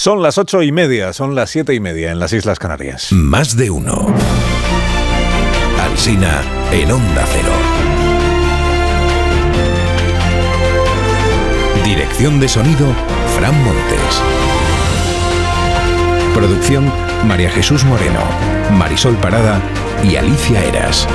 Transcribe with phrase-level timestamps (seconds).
[0.00, 3.10] Son las ocho y media, son las siete y media en las Islas Canarias.
[3.10, 4.06] Más de uno.
[5.82, 6.40] Alsina
[6.70, 7.50] en Onda Cero.
[11.84, 12.86] Dirección de sonido,
[13.36, 14.22] Fran Montes.
[16.32, 16.88] Producción,
[17.26, 18.20] María Jesús Moreno,
[18.74, 19.60] Marisol Parada
[20.04, 21.08] y Alicia Eras.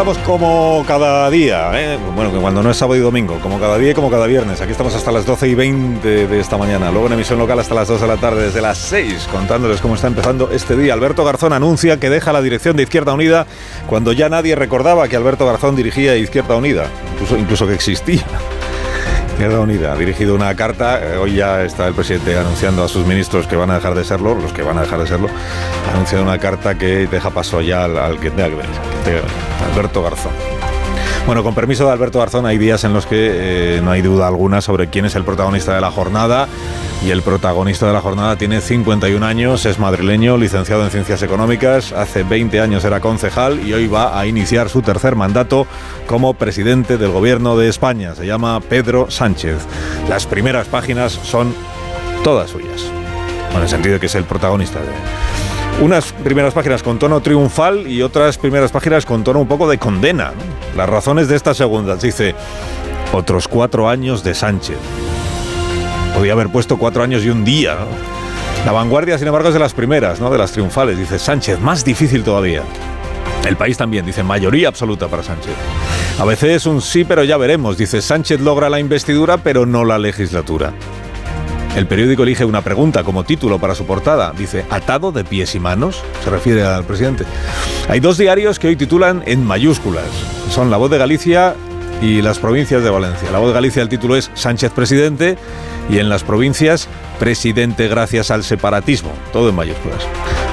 [0.00, 1.98] Estamos como cada día, ¿eh?
[2.14, 4.58] bueno, que cuando no es sábado y domingo, como cada día y como cada viernes.
[4.62, 6.90] Aquí estamos hasta las 12 y 20 de esta mañana.
[6.90, 9.96] Luego en emisión local hasta las 2 de la tarde, desde las 6, contándoles cómo
[9.96, 10.94] está empezando este día.
[10.94, 13.46] Alberto Garzón anuncia que deja la dirección de Izquierda Unida
[13.88, 18.24] cuando ya nadie recordaba que Alberto Garzón dirigía Izquierda Unida, incluso, incluso que existía.
[19.40, 23.06] Izquierda Unida ha dirigido una carta, eh, hoy ya está el presidente anunciando a sus
[23.06, 25.28] ministros que van a dejar de serlo, los que van a dejar de serlo,
[25.88, 29.22] ha anunciado una carta que deja paso ya al, al que tenga que venir,
[29.72, 30.69] Alberto Garzón.
[31.26, 34.26] Bueno, con permiso de Alberto Garzón, hay días en los que eh, no hay duda
[34.26, 36.48] alguna sobre quién es el protagonista de la jornada.
[37.04, 41.92] Y el protagonista de la jornada tiene 51 años, es madrileño, licenciado en Ciencias Económicas,
[41.92, 45.66] hace 20 años era concejal y hoy va a iniciar su tercer mandato
[46.06, 48.14] como presidente del Gobierno de España.
[48.14, 49.58] Se llama Pedro Sánchez.
[50.08, 51.54] Las primeras páginas son
[52.22, 52.84] todas suyas.
[53.54, 54.92] En el sentido de que es el protagonista de,
[55.80, 59.78] unas primeras páginas con tono triunfal y otras primeras páginas con tono un poco de
[59.78, 60.32] condena.
[60.76, 62.02] Las razones de estas segundas.
[62.02, 62.34] Dice,
[63.12, 64.76] otros cuatro años de Sánchez.
[66.14, 67.76] Podía haber puesto cuatro años y un día.
[68.66, 70.30] La vanguardia, sin embargo, es de las primeras, ¿no?
[70.30, 70.98] de las triunfales.
[70.98, 72.62] Dice, Sánchez, más difícil todavía.
[73.46, 75.54] El país también, dice, mayoría absoluta para Sánchez.
[76.18, 77.78] A veces es un sí, pero ya veremos.
[77.78, 80.74] Dice, Sánchez logra la investidura, pero no la legislatura.
[81.76, 84.32] El periódico elige una pregunta como título para su portada.
[84.36, 86.02] Dice, ¿atado de pies y manos?
[86.24, 87.24] Se refiere al presidente.
[87.88, 90.04] Hay dos diarios que hoy titulan en mayúsculas.
[90.50, 91.54] Son La Voz de Galicia
[92.02, 93.30] y las provincias de Valencia.
[93.30, 95.38] La Voz de Galicia el título es Sánchez presidente
[95.88, 99.12] y en las provincias presidente gracias al separatismo.
[99.32, 100.06] Todo en mayúsculas.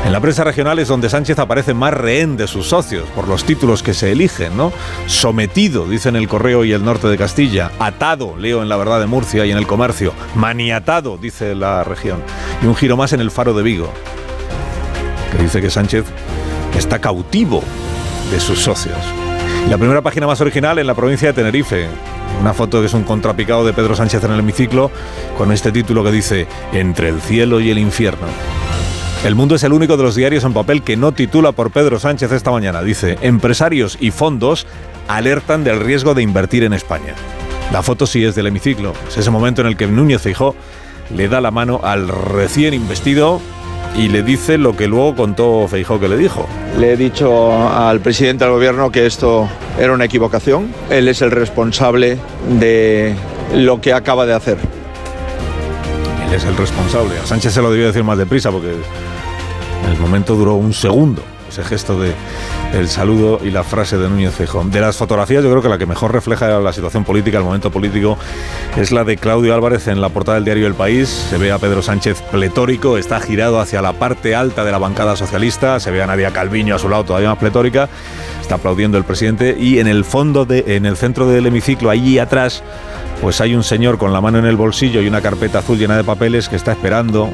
[0.05, 3.43] En la prensa regional es donde Sánchez aparece más rehén de sus socios por los
[3.43, 4.71] títulos que se eligen, ¿no?
[5.05, 7.71] Sometido, dicen el Correo y el Norte de Castilla.
[7.77, 10.13] Atado, leo en La Verdad de Murcia y en el Comercio.
[10.35, 12.21] Maniatado, dice la región.
[12.63, 13.91] Y un giro más en el Faro de Vigo,
[15.31, 16.05] que dice que Sánchez
[16.77, 17.61] está cautivo
[18.31, 18.97] de sus socios.
[19.65, 21.87] Y la primera página más original en la provincia de Tenerife.
[22.39, 24.91] Una foto que es un contrapicado de Pedro Sánchez en el hemiciclo
[25.37, 28.27] con este título que dice Entre el cielo y el infierno.
[29.25, 31.99] El Mundo es el único de los diarios en papel que no titula por Pedro
[31.99, 32.83] Sánchez esta mañana.
[32.83, 34.67] Dice, empresarios y fondos
[35.07, 37.15] alertan del riesgo de invertir en España.
[37.73, 38.93] La foto sí es del hemiciclo.
[39.07, 40.55] Es ese momento en el que Núñez Feijó
[41.13, 43.41] le da la mano al recién investido
[43.97, 46.47] y le dice lo que luego contó Feijó que le dijo.
[46.79, 49.49] Le he dicho al presidente del gobierno que esto
[49.79, 50.71] era una equivocación.
[50.91, 52.19] Él es el responsable
[52.59, 53.15] de
[53.55, 54.76] lo que acaba de hacer.
[56.31, 57.17] Es el responsable.
[57.19, 61.23] A Sánchez se lo debió decir más deprisa porque el momento duró un segundo.
[61.49, 62.13] Ese gesto de
[62.73, 64.65] el saludo y la frase de Núñez Feijóo.
[64.65, 67.71] De las fotografías, yo creo que la que mejor refleja la situación política, el momento
[67.71, 68.17] político,
[68.75, 71.07] es la de Claudio Álvarez en la portada del diario El País.
[71.07, 75.15] Se ve a Pedro Sánchez pletórico, está girado hacia la parte alta de la bancada
[75.15, 75.79] socialista.
[75.79, 77.87] Se ve a Nadia Calviño a su lado, todavía más pletórica.
[78.41, 82.19] Está aplaudiendo el presidente y en el fondo, de, en el centro del hemiciclo, allí
[82.19, 82.61] atrás,
[83.21, 85.97] pues hay un señor con la mano en el bolsillo y una carpeta azul llena
[85.97, 87.31] de papeles que está esperando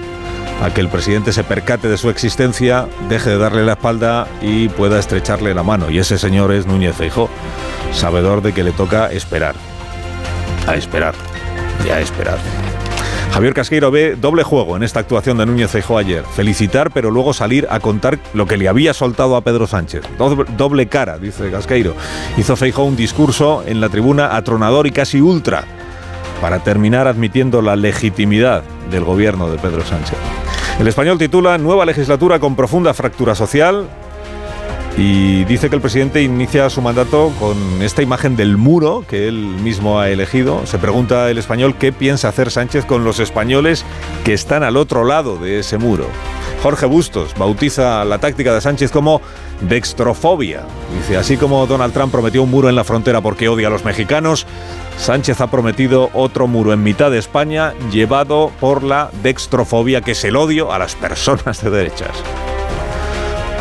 [0.62, 4.70] a que el presidente se percate de su existencia, deje de darle la espalda y
[4.70, 5.90] pueda estrecharle la mano.
[5.90, 7.30] Y ese señor es Núñez Feijó,
[7.92, 9.56] sabedor de que le toca esperar.
[10.68, 11.16] A esperar.
[11.86, 12.38] Y a esperar.
[13.34, 16.24] Javier Casqueiro ve doble juego en esta actuación de Núñez Feijó ayer.
[16.24, 20.04] Felicitar, pero luego salir a contar lo que le había soltado a Pedro Sánchez.
[20.56, 21.96] Doble, cara, dice Casqueiro.
[22.38, 25.64] Hizo Feijó un discurso en la tribuna atronador y casi ultra
[26.42, 30.18] para terminar admitiendo la legitimidad del gobierno de Pedro Sánchez.
[30.80, 33.88] El español titula Nueva legislatura con profunda fractura social
[34.98, 39.38] y dice que el presidente inicia su mandato con esta imagen del muro que él
[39.38, 40.66] mismo ha elegido.
[40.68, 43.86] Se pregunta el español qué piensa hacer Sánchez con los españoles
[44.24, 46.06] que están al otro lado de ese muro.
[46.62, 49.20] Jorge Bustos bautiza la táctica de Sánchez como
[49.62, 50.64] dextrofobia.
[50.96, 53.86] Dice, así como Donald Trump prometió un muro en la frontera porque odia a los
[53.86, 54.46] mexicanos,
[54.98, 60.24] Sánchez ha prometido otro muro en mitad de España llevado por la dextrofobia, que es
[60.24, 62.24] el odio a las personas de derechas.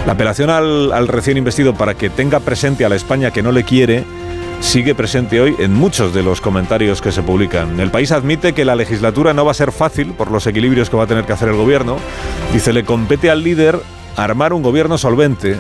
[0.07, 3.63] La apelación al, recién investido para que tenga presente a la España que no le
[3.63, 4.05] quiere
[4.61, 7.79] sigue presente hoy en muchos de los comentarios que se publican.
[7.79, 10.97] El país admite que la legislatura no va a ser fácil por los equilibrios que
[10.97, 11.99] va a tener que hacer el gobierno.
[12.53, 13.79] Dice, le compete al líder
[14.17, 15.57] armar un gobierno solvente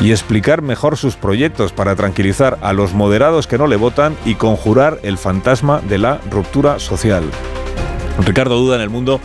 [0.00, 4.36] y explicar mejor sus proyectos para tranquilizar a los moderados que no le votan y
[4.36, 7.24] conjurar el fantasma de la ruptura social.
[8.18, 9.20] Ricardo Duda en el mundo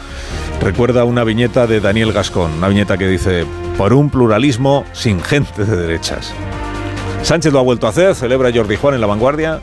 [0.61, 3.45] recuerda una viñeta de Daniel Gascón, una viñeta que dice,
[3.77, 6.33] por un pluralismo sin gente de derechas.
[7.23, 9.59] Sánchez lo ha vuelto a hacer, celebra Jordi Juan en la vanguardia.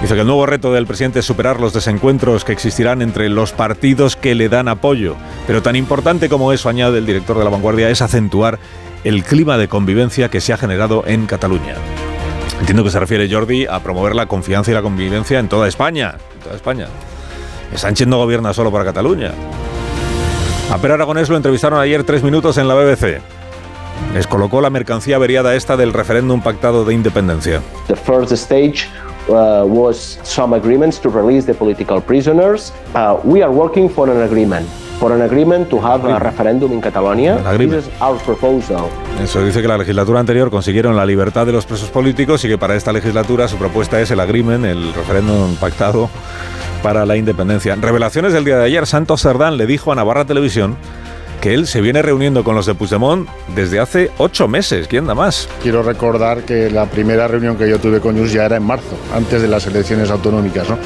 [0.00, 3.52] Dice que el nuevo reto del presidente es superar los desencuentros que existirán entre los
[3.52, 5.16] partidos que le dan apoyo.
[5.46, 8.58] Pero tan importante como eso, añade el director de la vanguardia, es acentuar
[9.04, 11.76] el clima de convivencia que se ha generado en Cataluña.
[12.60, 16.16] Entiendo que se refiere Jordi a promover la confianza y la convivencia en toda España.
[16.34, 16.88] En toda España.
[17.74, 19.32] Sánchez no gobierna solo para Cataluña.
[20.68, 23.20] A Per Aragonés lo entrevistaron ayer tres minutos en la BBC.
[24.12, 27.62] Les colocó la mercancía averiada esta del referéndum pactado de independencia.
[27.86, 28.88] The first stage
[29.28, 32.72] uh, was some agreements to release the political prisoners.
[32.94, 34.66] Uh, we are working for an agreement.
[34.98, 37.36] For an agreement to have a referendum in Catalonia.
[37.56, 38.88] This is our proposal.
[39.22, 42.58] Eso dice que la legislatura anterior consiguieron la libertad de los presos políticos y que
[42.58, 46.10] para esta legislatura su propuesta es el agreement, el referéndum pactado
[46.86, 47.74] para la independencia.
[47.74, 50.76] Revelaciones del día de ayer, Santos Cerdán le dijo a Navarra Televisión
[51.40, 54.86] que él se viene reuniendo con los de Puigdemont desde hace ocho meses.
[54.86, 55.48] ¿Quién da más?
[55.64, 58.96] Quiero recordar que la primera reunión que yo tuve con Jus ya era en marzo,
[59.12, 60.78] antes de las elecciones autonómicas, ¿no?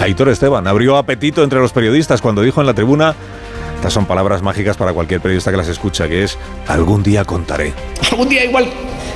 [0.00, 3.16] Aitor Esteban abrió apetito entre los periodistas cuando dijo en la tribuna
[3.74, 6.38] estas son palabras mágicas para cualquier periodista que las escucha, que es
[6.68, 7.72] algún día contaré.
[8.10, 8.68] Algún día igual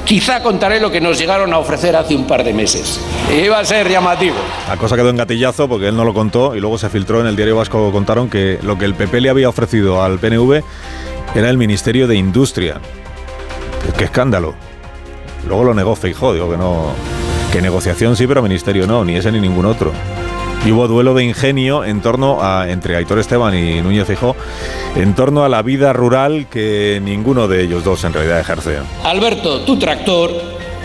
[0.04, 3.00] quizá contaré lo que nos llegaron a ofrecer hace un par de meses.
[3.32, 4.36] Iba a ser llamativo.
[4.68, 7.26] La cosa quedó en gatillazo porque él no lo contó y luego se filtró en
[7.26, 10.62] el diario Vasco, contaron que lo que el PP le había ofrecido al PNV
[11.34, 12.80] era el Ministerio de Industria.
[13.96, 14.54] ¡Qué escándalo!
[15.46, 16.92] Luego lo negó Feijó, digo que no...
[17.52, 19.92] Que negociación sí, pero ministerio no, ni ese ni ningún otro.
[20.64, 24.36] Y hubo duelo de ingenio en torno a, entre Aitor Esteban y Núñez Fijó,
[24.94, 28.78] en torno a la vida rural que ninguno de ellos dos en realidad ejerce.
[29.02, 30.30] Alberto, tu tractor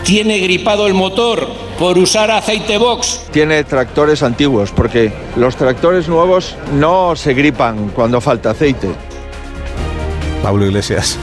[0.02, 1.46] tiene gripado el motor
[1.78, 3.26] por usar aceite box.
[3.30, 8.88] Tiene tractores antiguos, porque los tractores nuevos no se gripan cuando falta aceite.
[10.42, 11.18] Pablo Iglesias.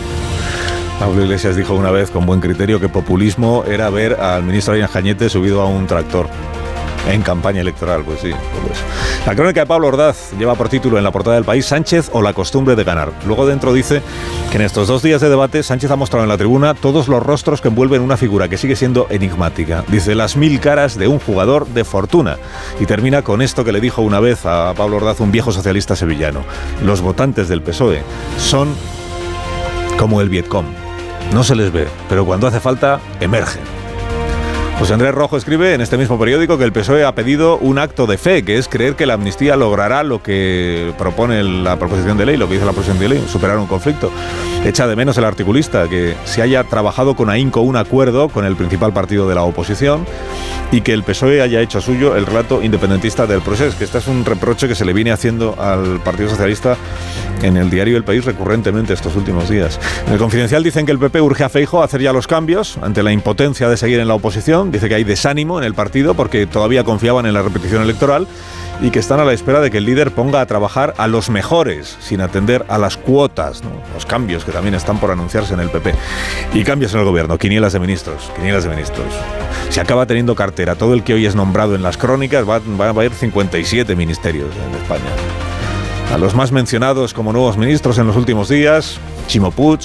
[0.99, 4.91] Pablo Iglesias dijo una vez con buen criterio que populismo era ver al ministro Arias
[4.91, 6.29] Jañete subido a un tractor.
[7.07, 8.31] En campaña electoral, pues sí.
[8.31, 8.79] Pues.
[9.25, 12.21] La crónica de Pablo Ordaz lleva por título en la portada del país Sánchez o
[12.21, 13.11] la costumbre de ganar.
[13.25, 14.01] Luego dentro dice
[14.51, 17.21] que en estos dos días de debate Sánchez ha mostrado en la tribuna todos los
[17.21, 19.83] rostros que envuelven una figura que sigue siendo enigmática.
[19.87, 22.37] Dice las mil caras de un jugador de fortuna.
[22.79, 25.95] Y termina con esto que le dijo una vez a Pablo Ordaz un viejo socialista
[25.95, 26.43] sevillano.
[26.83, 28.01] Los votantes del PSOE
[28.39, 28.75] son
[29.99, 30.65] como el Vietcom.
[31.33, 33.84] No se les ve, pero cuando hace falta, emergen.
[34.77, 38.07] José Andrés Rojo escribe en este mismo periódico que el PSOE ha pedido un acto
[38.07, 42.25] de fe, que es creer que la amnistía logrará lo que propone la proposición de
[42.25, 44.11] ley, lo que dice la proposición de ley, superar un conflicto.
[44.65, 48.57] Echa de menos el articulista que se haya trabajado con ahínco un acuerdo con el
[48.57, 50.05] principal partido de la oposición
[50.71, 54.07] y que el PSOE haya hecho suyo el relato independentista del proceso, que este es
[54.07, 56.75] un reproche que se le viene haciendo al Partido Socialista
[57.41, 59.79] en el diario El País recurrentemente estos últimos días.
[60.07, 62.77] En el Confidencial dicen que el PP urge a Feijo a hacer ya los cambios
[62.81, 64.71] ante la impotencia de seguir en la oposición.
[64.71, 68.27] Dice que hay desánimo en el partido porque todavía confiaban en la repetición electoral
[68.81, 71.29] y que están a la espera de que el líder ponga a trabajar a los
[71.29, 73.61] mejores, sin atender a las cuotas,
[73.93, 75.93] los cambios que también están por anunciarse en el PP.
[76.53, 79.07] Y cambios en el gobierno, quinielas de ministros, quinielas de ministros.
[79.69, 82.87] Si acaba teniendo cartera todo el que hoy es nombrado en las crónicas, va, va
[82.87, 85.54] a haber 57 ministerios en España.
[86.13, 88.97] A los más mencionados como nuevos ministros en los últimos días,
[89.27, 89.81] Chimo Puig,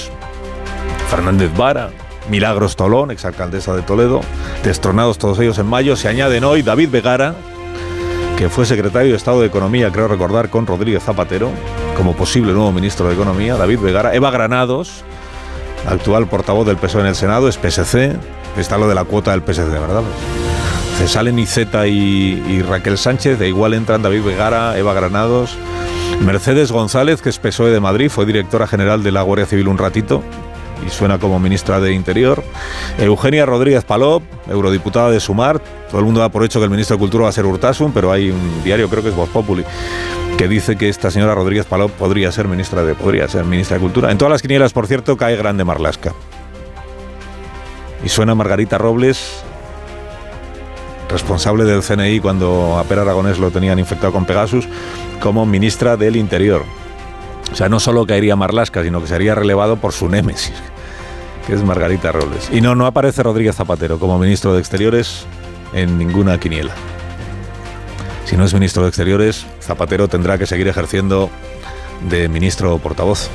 [1.09, 1.91] Fernández Vara,
[2.29, 4.21] Milagros Tolón, exalcaldesa de Toledo,
[4.63, 7.35] destronados todos ellos en mayo, se añaden hoy David Vegara,
[8.39, 11.51] que fue secretario de Estado de Economía, creo recordar, con Rodríguez Zapatero,
[11.97, 15.03] como posible nuevo ministro de Economía, David Vegara, Eva Granados,
[15.89, 18.17] actual portavoz del PSOE en el Senado, es PSC,
[18.57, 20.03] está lo de la cuota del PSC, ¿verdad?
[20.99, 25.57] Se salen Iceta y, y Raquel Sánchez, de igual entran David Vegara, Eva Granados,
[26.21, 29.79] Mercedes González, que es PSOE de Madrid, fue directora general de la Guardia Civil un
[29.79, 30.23] ratito,
[30.87, 32.43] y suena como ministra de Interior.
[32.99, 35.61] Eugenia Rodríguez Palop, eurodiputada de Sumar.
[35.89, 37.93] Todo el mundo da por hecho que el ministro de Cultura va a ser Urtasun,
[37.93, 39.65] pero hay un diario, creo que es Voz Populi,
[40.37, 43.83] que dice que esta señora Rodríguez Palop podría ser ministra de, podría ser ministra de
[43.83, 44.11] Cultura.
[44.11, 46.15] En todas las quinielas, por cierto, cae grande Marlasca.
[48.05, 49.43] Y suena Margarita Robles,
[51.11, 54.69] responsable del CNI cuando a Per Aragonés lo tenían infectado con Pegasus,
[55.21, 56.65] como ministra del Interior.
[57.53, 60.55] O sea, no solo caería Marlasca, sino que sería relevado por su némesis,
[61.47, 62.49] que es Margarita Robles.
[62.53, 65.27] Y no, no aparece Rodríguez Zapatero como ministro de Exteriores
[65.73, 66.73] en ninguna quiniela.
[68.25, 71.31] Si no es ministro de Exteriores, Zapatero tendrá que seguir ejerciendo
[72.09, 73.29] de ministro portavoz.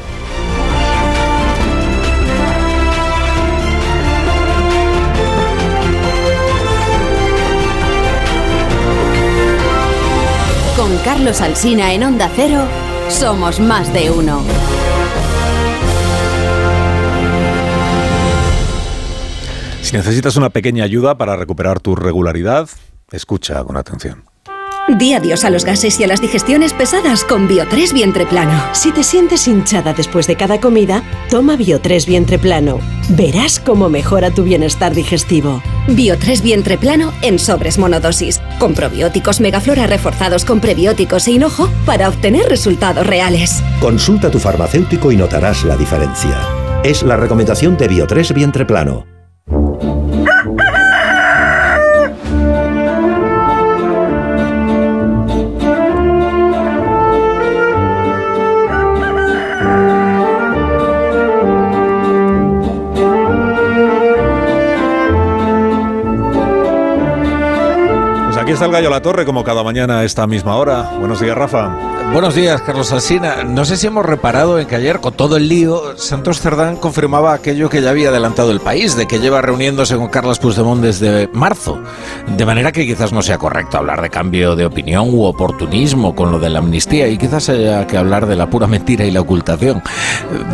[11.05, 12.63] Carlos Alsina en Onda Cero,
[13.09, 14.41] somos más de uno.
[19.83, 22.67] Si necesitas una pequeña ayuda para recuperar tu regularidad,
[23.12, 24.24] escucha con atención.
[24.88, 28.54] Di adiós a los gases y a las digestiones pesadas con Bio3 Vientre Plano.
[28.74, 32.80] Si te sientes hinchada después de cada comida, toma Bio3 Vientre Plano.
[33.10, 35.63] Verás cómo mejora tu bienestar digestivo.
[35.88, 42.08] Bio3 Vientre Plano en sobres monodosis, con probióticos megaflora reforzados con prebióticos e hinojo para
[42.08, 43.63] obtener resultados reales.
[43.80, 46.39] Consulta tu farmacéutico y notarás la diferencia.
[46.84, 49.14] Es la recomendación de Bio3 Vientre Plano.
[68.55, 70.93] Está el gallo a la torre, como cada mañana a esta misma hora.
[70.97, 71.75] Buenos días, Rafa.
[72.13, 73.43] Buenos días, Carlos Alsina.
[73.43, 77.33] No sé si hemos reparado en que ayer, con todo el lío, Santos Cerdán confirmaba
[77.33, 81.27] aquello que ya había adelantado el país, de que lleva reuniéndose con Carlos Puigdemont desde
[81.33, 81.81] marzo.
[82.27, 86.31] De manera que quizás no sea correcto hablar de cambio de opinión u oportunismo con
[86.31, 89.19] lo de la amnistía y quizás haya que hablar de la pura mentira y la
[89.19, 89.83] ocultación.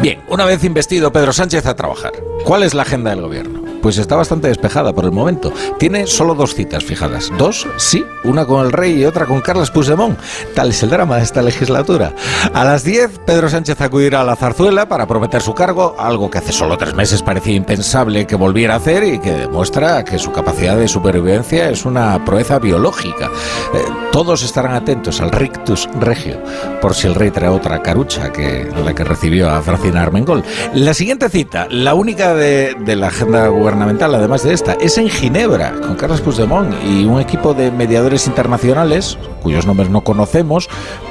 [0.01, 2.13] Bien, una vez investido Pedro Sánchez a trabajar.
[2.45, 3.60] ¿Cuál es la agenda del gobierno?
[3.81, 5.51] Pues está bastante despejada por el momento.
[5.79, 7.31] Tiene solo dos citas fijadas.
[7.37, 10.19] Dos, sí, una con el rey y otra con Carlos Puigdemont.
[10.55, 12.13] Tal es el drama de esta legislatura.
[12.53, 16.37] A las 10, Pedro Sánchez acudirá a la zarzuela para prometer su cargo, algo que
[16.37, 20.31] hace solo tres meses parecía impensable que volviera a hacer y que demuestra que su
[20.31, 23.29] capacidad de supervivencia es una proeza biológica.
[23.73, 26.41] Eh, todos estarán atentos al rictus regio,
[26.81, 30.43] por si el rey trae otra carucha que la que recibió a Francina Armengol.
[30.73, 35.09] La siguiente cita, la única de, de la agenda gubernamental, además de esta, es en
[35.09, 40.69] Ginebra, con Carlos Puigdemont y un equipo de mediadores internacionales, cuyos nombres no conocemos,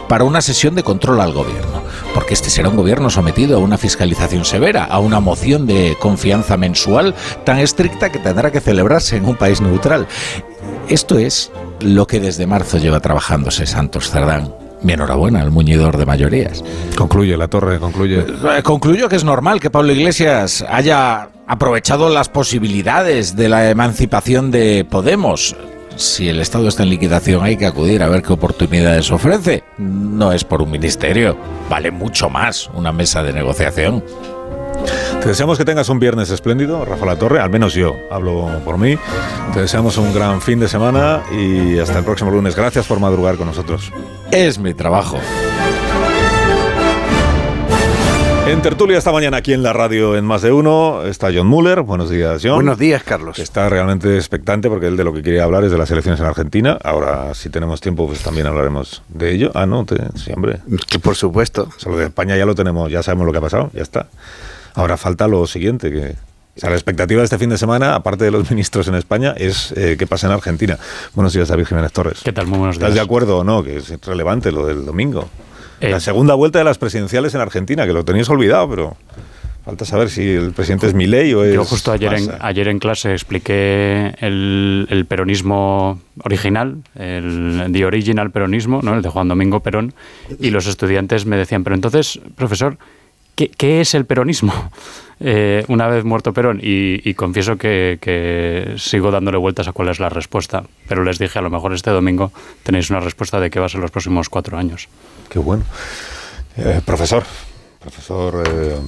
[0.08, 1.82] para una sesión de control al gobierno.
[2.14, 6.56] Porque este será un gobierno sometido a una fiscalización severa, a una moción de confianza
[6.56, 7.14] mensual
[7.44, 10.06] tan estricta que tendrá que celebrarse en un país neutral.
[10.88, 11.50] Esto es
[11.80, 14.69] lo que desde marzo lleva trabajándose Santos Cerdán.
[14.82, 16.64] Mi enhorabuena al muñidor de mayorías.
[16.96, 18.20] Concluye, la torre, concluye.
[18.20, 24.50] Eh, concluyo que es normal que Pablo Iglesias haya aprovechado las posibilidades de la emancipación
[24.50, 25.56] de Podemos.
[25.96, 29.64] Si el Estado está en liquidación hay que acudir a ver qué oportunidades ofrece.
[29.76, 31.36] No es por un ministerio,
[31.68, 34.02] vale mucho más una mesa de negociación.
[35.20, 38.78] Te deseamos que tengas un viernes espléndido, Rafa La Torre, al menos yo hablo por
[38.78, 38.96] mí.
[39.52, 42.56] Te deseamos un gran fin de semana y hasta el próximo lunes.
[42.56, 43.92] Gracias por madrugar con nosotros.
[44.30, 45.18] Es mi trabajo.
[48.46, 51.82] En tertulia esta mañana aquí en la radio en Más de Uno está John Muller.
[51.82, 52.54] Buenos días, John.
[52.56, 53.38] Buenos días, Carlos.
[53.38, 56.26] Está realmente expectante porque él de lo que quería hablar es de las elecciones en
[56.26, 56.76] Argentina.
[56.82, 59.52] Ahora, si tenemos tiempo, pues también hablaremos de ello.
[59.54, 60.58] Ah, no, te, sí, hombre.
[60.88, 61.68] Que por supuesto.
[61.76, 64.08] Solo de España ya lo tenemos, ya sabemos lo que ha pasado, ya está.
[64.74, 66.14] Ahora falta lo siguiente, que
[66.56, 69.34] o sea, la expectativa de este fin de semana, aparte de los ministros en España,
[69.36, 70.78] es eh, qué pasa en Argentina.
[71.14, 72.20] Buenos días, David Jiménez Torres.
[72.22, 72.46] ¿Qué tal?
[72.46, 72.88] Muy buenos días.
[72.88, 73.62] ¿Estás de acuerdo o no?
[73.62, 75.28] Que es relevante lo del domingo.
[75.80, 78.96] La segunda vuelta de las presidenciales en Argentina, que lo teníais olvidado, pero
[79.64, 81.54] falta saber si el presidente es Milei o es.
[81.54, 88.30] Yo justo ayer en, ayer en clase expliqué el, el peronismo original, el the original
[88.30, 88.94] peronismo, ¿no?
[88.94, 89.94] el de Juan Domingo Perón,
[90.38, 92.76] y los estudiantes me decían, pero entonces, profesor,
[93.34, 94.52] ¿qué, qué es el peronismo?
[95.22, 99.90] Eh, una vez muerto Perón, y, y confieso que, que, sigo dándole vueltas a cuál
[99.90, 102.32] es la respuesta, pero les dije, a lo mejor este domingo
[102.62, 104.88] tenéis una respuesta de qué va a ser los próximos cuatro años.
[105.28, 105.64] Qué bueno.
[106.56, 107.22] Eh, profesor,
[107.80, 108.78] profesor, eh,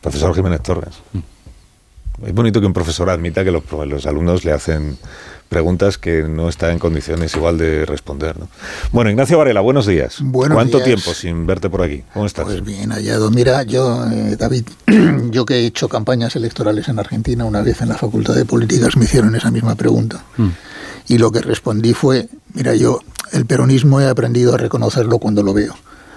[0.00, 1.00] profesor Jiménez Torres.
[1.12, 2.26] Mm.
[2.26, 4.98] Es bonito que un profesor admita que los, los alumnos le hacen
[5.52, 8.38] preguntas que no está en condiciones igual de responder.
[8.38, 8.48] ¿no?
[8.90, 10.16] Bueno, Ignacio Varela, buenos días.
[10.20, 10.86] Buenos ¿Cuánto días.
[10.86, 12.02] tiempo sin verte por aquí?
[12.14, 12.46] ¿Cómo estás?
[12.46, 13.30] Pues bien hallado.
[13.30, 14.64] Mira, yo, eh, David,
[15.30, 18.96] yo que he hecho campañas electorales en Argentina, una vez en la Facultad de Políticas
[18.96, 20.24] me hicieron esa misma pregunta.
[20.38, 20.48] Mm.
[21.08, 23.00] Y lo que respondí fue, mira, yo
[23.32, 25.74] el peronismo he aprendido a reconocerlo cuando lo veo.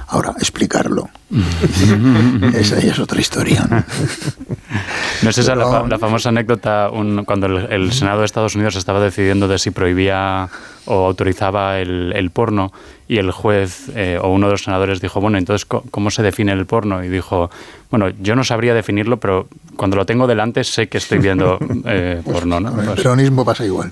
[0.08, 1.10] Ahora, explicarlo.
[2.54, 3.66] esa ya es otra historia.
[5.24, 5.30] ¿no?
[5.30, 6.90] es esa la, famosa anécdota
[7.26, 10.50] cuando el, Senado de Estados Unidos estaba decidiendo de si prohibía
[10.86, 12.72] o autorizaba el, porno
[13.08, 16.52] y el juez eh, o uno de los senadores dijo, bueno, entonces, ¿cómo se define
[16.52, 17.04] el porno?
[17.04, 17.50] Y dijo,
[17.90, 22.22] bueno, yo no sabría definirlo, pero cuando lo tengo delante sé que estoy viendo eh,
[22.24, 22.60] porno.
[22.60, 22.82] ¿no?
[22.82, 23.92] el peronismo pasa igual.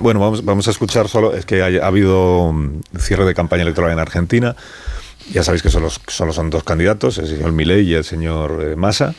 [0.00, 2.54] bueno, vamos, vamos a escuchar solo, es que ha, habido
[2.98, 4.54] cierre de campaña electoral en Argentina.
[5.32, 8.76] Ya sabéis que solo, solo son dos candidatos, el señor Milei y el señor eh,
[8.76, 9.14] Massa,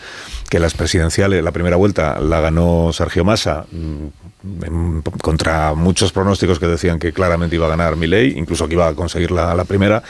[0.49, 6.67] que las presidenciales, la primera vuelta la ganó Sergio Massa mm, contra muchos pronósticos que
[6.67, 10.01] decían que claramente iba a ganar Milei, incluso que iba a conseguir la, la primera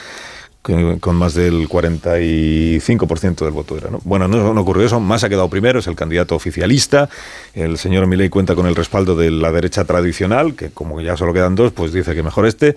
[1.00, 3.90] con más del 45% del voto era.
[3.90, 4.02] ¿no?
[4.04, 7.08] Bueno, no, no, ocurrió eso, Massa ha quedado primero, es el candidato oficialista,
[7.54, 11.34] el señor Milei cuenta con el respaldo de la derecha tradicional, que como ya solo
[11.34, 12.76] quedan dos, pues dice que mejor este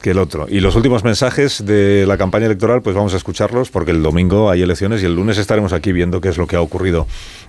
[0.00, 0.46] que el otro.
[0.48, 4.50] Y los últimos mensajes de la campaña electoral, pues vamos a escucharlos porque el domingo
[4.50, 7.06] hay elecciones y el lunes estaremos aquí viendo qué es lo que ha ocurrido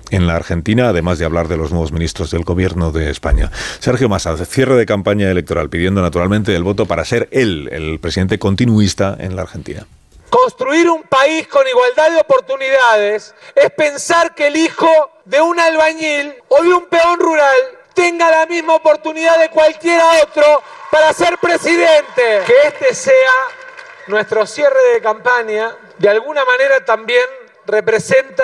[0.10, 3.50] en la Argentina, además de hablar de los nuevos ministros del gobierno de España.
[3.79, 8.38] Sergio Massa, cierre de campaña electoral, pidiendo naturalmente el voto para ser él el presidente
[8.38, 9.86] continuista en la Argentina.
[10.29, 14.88] Construir un país con igualdad de oportunidades es pensar que el hijo
[15.25, 17.55] de un albañil o de un peón rural
[17.93, 22.43] tenga la misma oportunidad de cualquiera otro para ser presidente.
[22.45, 23.31] Que este sea
[24.07, 27.25] nuestro cierre de campaña, de alguna manera también
[27.65, 28.43] representa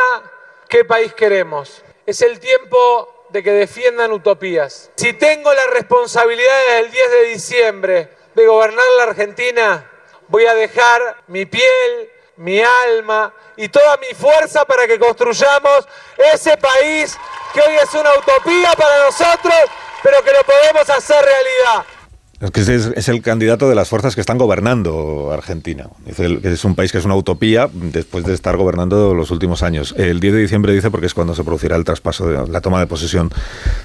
[0.69, 1.83] qué país queremos.
[2.05, 4.91] Es el tiempo de que defiendan utopías.
[4.95, 9.91] Si tengo la responsabilidad del 10 de diciembre de gobernar la Argentina,
[10.27, 15.87] voy a dejar mi piel, mi alma y toda mi fuerza para que construyamos
[16.33, 17.17] ese país
[17.53, 19.55] que hoy es una utopía para nosotros,
[20.03, 21.85] pero que lo podemos hacer realidad.
[22.39, 25.87] Es que es, el candidato de las fuerzas que están gobernando Argentina.
[26.05, 29.63] Dice que es un país que es una utopía después de estar gobernando los últimos
[29.63, 29.95] años.
[29.97, 32.79] El 10 de diciembre dice porque es cuando se producirá el traspaso, de la toma
[32.79, 33.31] de posesión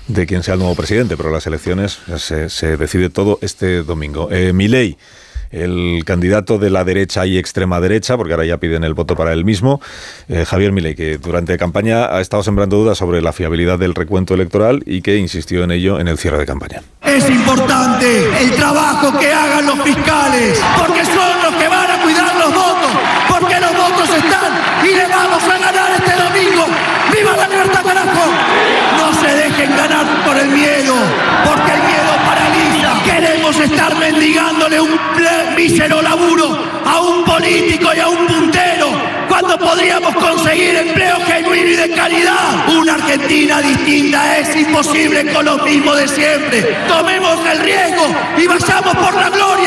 [0.07, 4.29] de quien sea el nuevo presidente, pero las elecciones se, decide todo este domingo.
[4.31, 4.99] Eh, Milei
[5.53, 9.33] el candidato de la derecha y extrema derecha, porque ahora ya piden el voto para
[9.33, 9.81] él mismo,
[10.29, 14.35] eh, Javier Milei, que durante campaña ha estado sembrando dudas sobre la fiabilidad del recuento
[14.35, 16.83] electoral y que insistió en ello en el cierre de campaña.
[17.03, 22.35] Es importante el trabajo que hagan los fiscales, porque son los que van a cuidar
[22.37, 22.91] los votos,
[23.29, 24.53] porque los votos están
[24.85, 26.65] y le vamos a ganar este domingo.
[27.13, 28.25] ¡Viva la libertad, carajo!
[28.97, 30.95] No se dejen ganar por el miedo,
[31.45, 31.92] porque el miedo
[33.53, 34.99] Queremos estar mendigándole un
[35.55, 38.89] mísero laburo a un político y a un puntero
[39.29, 42.69] cuando podríamos conseguir empleo genuino y de calidad.
[42.79, 46.63] Una Argentina distinta es imposible con lo mismo de siempre.
[46.89, 48.07] Tomemos el riesgo
[48.39, 49.62] y vayamos por la gloria,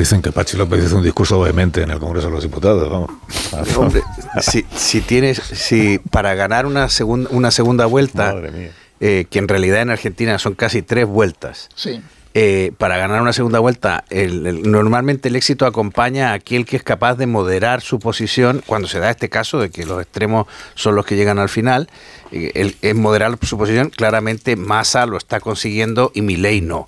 [0.00, 2.90] dicen que Pachi López hizo un discurso vehemente en el Congreso de los Diputados.
[2.90, 3.10] Vamos.
[3.76, 4.02] Hombre,
[4.40, 8.34] si, si, tienes, si para ganar una segunda, una segunda vuelta,
[9.00, 11.68] eh, que en realidad en Argentina son casi tres vueltas.
[11.74, 12.00] Sí.
[12.32, 17.16] Eh, para ganar una segunda vuelta, normalmente el éxito acompaña a aquel que es capaz
[17.16, 21.04] de moderar su posición cuando se da este caso de que los extremos son los
[21.04, 21.88] que llegan al final.
[22.30, 26.86] Eh, el, es moderar su posición, claramente Massa lo está consiguiendo y Milei no.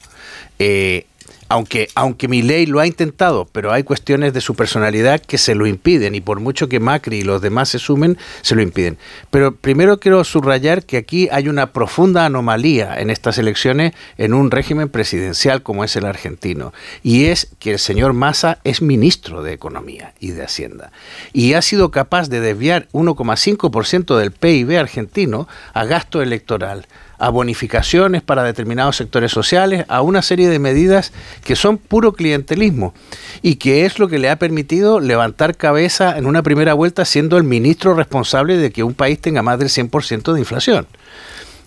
[0.60, 1.06] Eh,
[1.52, 5.66] aunque, aunque ley lo ha intentado, pero hay cuestiones de su personalidad que se lo
[5.66, 8.96] impiden, y por mucho que Macri y los demás se sumen, se lo impiden.
[9.30, 14.50] Pero primero quiero subrayar que aquí hay una profunda anomalía en estas elecciones en un
[14.50, 19.52] régimen presidencial como es el argentino, y es que el señor Massa es ministro de
[19.52, 20.90] Economía y de Hacienda,
[21.34, 26.86] y ha sido capaz de desviar 1,5% del PIB argentino a gasto electoral
[27.22, 31.12] a bonificaciones para determinados sectores sociales, a una serie de medidas
[31.44, 32.94] que son puro clientelismo
[33.42, 37.36] y que es lo que le ha permitido levantar cabeza en una primera vuelta siendo
[37.36, 40.88] el ministro responsable de que un país tenga más del 100% de inflación.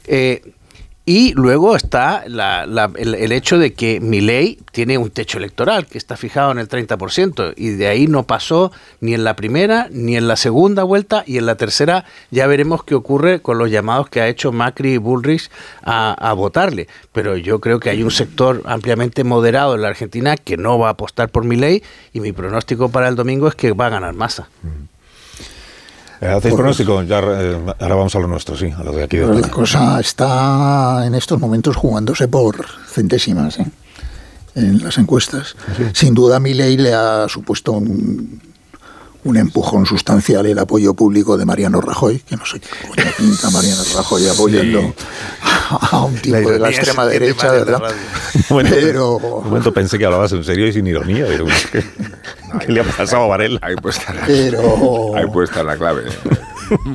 [0.08, 0.42] Eh,
[1.06, 6.18] y luego está el, hecho de que mi ley tiene un techo electoral que está
[6.18, 10.28] fijado en el 30% y de ahí no pasó ni en la primera ni en
[10.28, 14.20] la segunda vuelta y en la tercera ya veremos qué ocurre con los llamados que
[14.20, 15.52] ha hecho Macri y Bullrich
[15.84, 16.88] a, votarle.
[17.14, 20.88] Pero yo creo que hay un sector ampliamente moderado en la Argentina que no va
[20.88, 23.90] a apostar por mi ley y mi pronóstico para el domingo es que va a
[23.90, 24.50] ganar masa.
[24.64, 24.70] Eh,
[26.22, 27.04] ¿Hacéis pronóstico?
[27.04, 29.18] Ya, eh, ahora vamos a lo nuestro, sí, a lo de aquí.
[29.18, 33.66] De la cosa está en estos momentos jugándose por centésimas ¿eh?
[34.56, 35.56] en las encuestas.
[35.94, 38.42] Sin duda, Milei le ha supuesto un,
[39.26, 43.50] un empujón sustancial el apoyo público de Mariano Rajoy, que no sé qué coño pinta
[43.50, 44.94] Mariano Rajoy apoyando
[45.92, 47.82] a un tipo de la extrema derecha, ¿verdad?
[48.36, 51.26] Un momento, Pero- un momento pensé que hablabas en serio y sin ironía.
[51.26, 51.84] Digo, ¿qué,
[52.66, 53.60] qué le ha pasado a Varela?
[53.64, 56.04] Ahí puede estar, Pero- ahí puede estar la clave.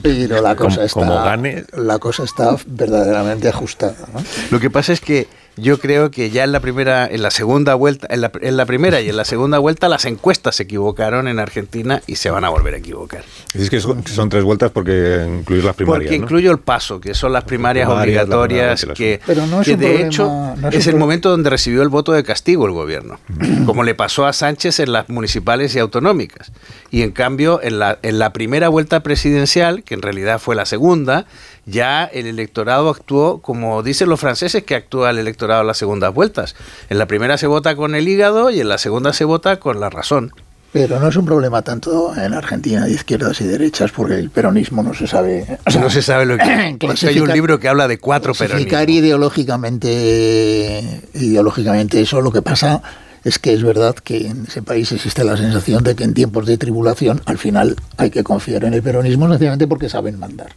[0.02, 1.64] Pero la cosa Como- está, como gane.
[1.76, 3.94] la cosa está verdaderamente ajustada.
[4.12, 4.22] ¿no?
[4.50, 5.28] Lo que pasa es que
[5.60, 8.66] yo creo que ya en la primera, en la segunda vuelta, en la, en la
[8.66, 12.44] primera y en la segunda vuelta las encuestas se equivocaron en Argentina y se van
[12.44, 13.24] a volver a equivocar.
[13.52, 16.04] Dices que son, que son tres vueltas porque incluir las primarias.
[16.08, 16.24] Porque ¿no?
[16.24, 19.86] incluyo el paso, que son las primarias obligatorias, que, Pero no es que un de
[19.86, 20.24] problema- hecho
[20.56, 23.18] no es es, el momento donde recibió el voto de castigo el gobierno,
[23.66, 26.52] como le pasó a Sánchez en las municipales y autonómicas.
[26.90, 30.66] Y en cambio, en la, en la primera vuelta presidencial, que en realidad fue la
[30.66, 31.26] segunda,
[31.66, 36.14] ya el electorado actuó como dicen los franceses que actúa el electorado en las segundas
[36.14, 36.54] vueltas.
[36.88, 39.80] En la primera se vota con el hígado y en la segunda se vota con
[39.80, 40.32] la razón.
[40.72, 44.84] Pero no es un problema tanto en Argentina de izquierdas y derechas, porque el peronismo
[44.84, 45.58] no se sabe.
[45.66, 46.44] o sea, no se sabe lo que...
[47.08, 48.68] Hay un libro que habla de cuatro peronismos.
[48.68, 52.80] clasificar ideológicamente, ideológicamente eso, lo que pasa
[53.24, 56.46] es que es verdad que en ese país existe la sensación de que en tiempos
[56.46, 60.52] de tribulación al final hay que confiar en el peronismo sencillamente porque saben mandar.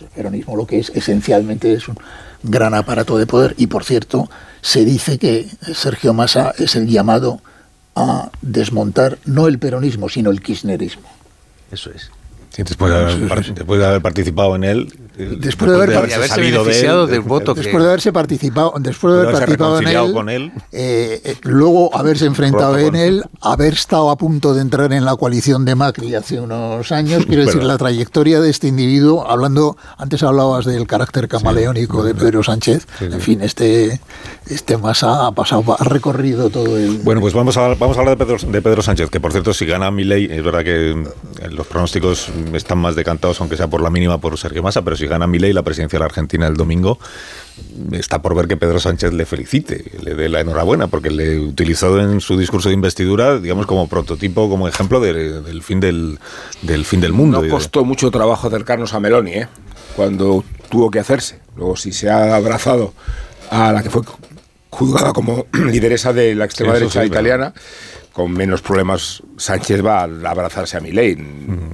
[0.00, 1.96] El peronismo lo que es esencialmente es un
[2.42, 7.40] gran aparato de poder y por cierto se dice que Sergio Massa es el llamado
[7.96, 11.08] a desmontar no el peronismo sino el kirchnerismo.
[11.72, 12.10] Eso es.
[12.50, 16.16] Sí, después, de haber, par- después de haber participado en él, Después de haber haberse
[16.16, 19.32] haberse salido de beneficiado él, del voto que- Después de haberse participado, después de haber
[19.32, 20.52] participado en él, con él.
[20.72, 25.16] eh, eh, luego haberse enfrentado en él, haber estado a punto de entrar en la
[25.16, 30.22] coalición de Macri hace unos años, quiero decir, la trayectoria de este individuo, hablando, antes
[30.22, 34.00] hablabas del carácter camaleónico de Pedro Sánchez, en fin, este,
[34.48, 36.98] este Massa ha pasado, ha recorrido todo el...
[36.98, 39.54] Bueno, pues vamos a, vamos a hablar de Pedro, de Pedro Sánchez, que por cierto,
[39.54, 40.94] si gana Milei, es verdad que
[41.50, 45.05] los pronósticos están más decantados, aunque sea por la mínima por Sergio Massa, pero si
[45.08, 46.98] gana Milei la presidencia de la Argentina el domingo,
[47.92, 51.98] está por ver que Pedro Sánchez le felicite, le dé la enhorabuena, porque le utilizó
[52.00, 56.18] en su discurso de investidura, digamos, como prototipo, como ejemplo de- del fin del,
[56.62, 57.42] del fin del mundo.
[57.42, 59.48] No costó mucho trabajo acercarnos a Meloni, ¿eh?
[59.96, 61.40] cuando tuvo que hacerse.
[61.56, 62.92] Luego, si se ha abrazado
[63.50, 64.02] a la que fue
[64.76, 67.52] juzgada como lideresa de la extrema Sí, derecha sí, italiana,
[68.12, 71.16] con menos problemas Sánchez va a abrazarse a Milei.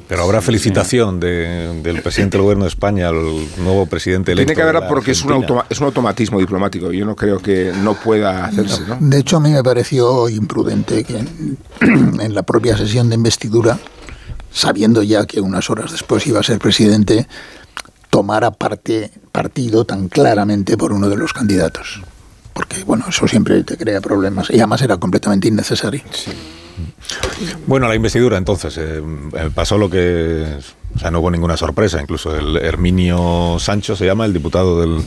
[0.09, 3.23] Pero habrá felicitación de- del presidente del gobierno de España al
[3.59, 4.47] nuevo presidente electo.
[4.49, 6.91] Tiene que de haberla la porque es un, automa- es un automatismo diplomático.
[6.91, 8.83] Yo no creo que no pueda hacerse.
[8.89, 8.97] ¿no?
[9.01, 11.59] De hecho, a mí me pareció imprudente que en,
[12.21, 13.79] en la propia sesión de investidura,
[14.51, 17.29] sabiendo ya que unas horas después iba a ser presidente,
[18.11, 22.03] tomara parte, partido tan claramente por uno de los candidatos.
[22.53, 24.51] Porque, bueno, eso siempre te crea problemas.
[24.51, 26.03] Y además era completamente innecesario.
[27.67, 29.03] Bueno, la investidura entonces, eh,
[29.35, 30.47] eh, pasó lo que...
[30.95, 35.03] O sea, no hubo ninguna sorpresa, incluso el Herminio Sancho se llama, el diputado del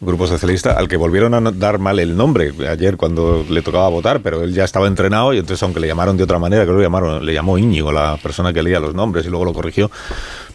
[0.00, 4.20] Grupo Socialista, al que volvieron a dar mal el nombre ayer cuando le tocaba votar,
[4.20, 6.78] pero él ya estaba entrenado y entonces aunque le llamaron de otra manera, creo que
[6.78, 9.92] lo llamaron, le llamó Íñigo, la persona que leía los nombres y luego lo corrigió,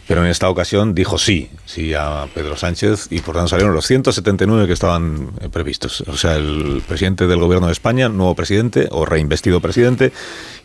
[0.08, 3.86] pero en esta ocasión dijo sí, sí a Pedro Sánchez y por tanto salieron los
[3.86, 6.00] 179 que estaban eh, previstos.
[6.08, 10.12] O sea, el presidente del gobierno de España, nuevo presidente o reinvestido presidente,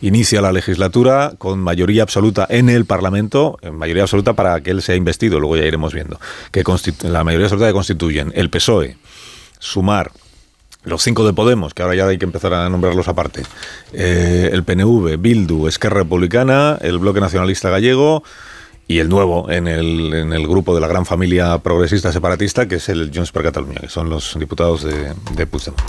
[0.00, 4.80] inicia la legislatura con mayoría absoluta en el Parlamento, en mayoría absoluta para que él
[4.80, 6.18] sea investido, luego ya iremos viendo,
[6.50, 6.64] que
[7.02, 8.96] la mayoría absoluta que constituyen el PSOE,
[9.58, 10.10] Sumar,
[10.84, 13.42] los cinco de Podemos, que ahora ya hay que empezar a nombrarlos aparte,
[13.92, 18.22] eh, el PNV, Bildu, Esquerra Republicana, el Bloque Nacionalista Gallego
[18.86, 22.76] y el nuevo en el, en el grupo de la gran familia progresista separatista, que
[22.76, 25.82] es el Junts per Catalunya, que son los diputados de, de Puigdemont.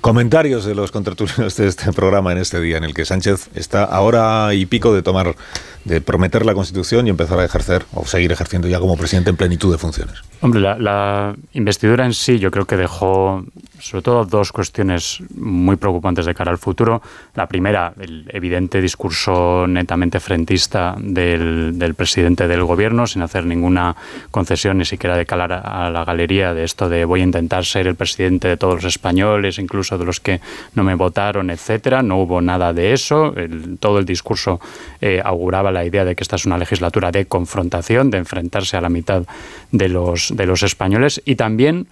[0.00, 3.84] Comentarios de los contertulios de este programa en este día, en el que Sánchez está
[3.84, 5.36] a hora y pico de tomar,
[5.84, 9.36] de prometer la Constitución y empezar a ejercer, o seguir ejerciendo ya como presidente en
[9.36, 10.22] plenitud de funciones.
[10.40, 13.44] Hombre, la, investidura en sí yo creo que dejó
[13.78, 17.02] sobre todo dos cuestiones muy preocupantes de cara al futuro.
[17.34, 23.96] La primera, el evidente discurso netamente frentista del, del presidente del gobierno, sin hacer ninguna
[24.30, 27.86] concesión ni siquiera de calar a la galería de esto de voy a intentar ser
[27.86, 30.40] el presidente de todos los españoles, incluso de los que
[30.74, 32.02] no me votaron, etcétera.
[32.02, 33.34] No hubo nada de eso.
[33.78, 34.60] Todo el discurso
[35.00, 38.80] eh, auguraba la idea de que esta es una legislatura de confrontación, de enfrentarse a
[38.80, 39.24] la mitad
[39.72, 41.86] de los, de los españoles y también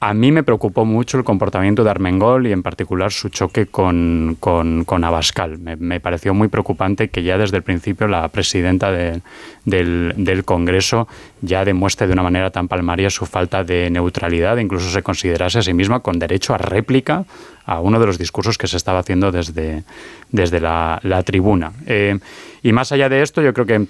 [0.00, 4.36] A mí me preocupó mucho el comportamiento de Armengol y en particular su choque con,
[4.38, 5.58] con, Abascal.
[5.58, 9.22] Me, pareció muy preocupante que ya desde el principio la presidenta del,
[9.64, 11.08] del, Congreso
[11.42, 15.62] ya demuestre de una manera tan palmaria su falta de neutralidad, incluso se considerase a
[15.62, 17.24] sí misma con derecho a réplica
[17.66, 19.82] a uno de los discursos que se estaba haciendo desde,
[20.30, 21.72] desde la, tribuna.
[21.86, 22.16] Eh,
[22.62, 23.86] y más allá de esto, yo creo que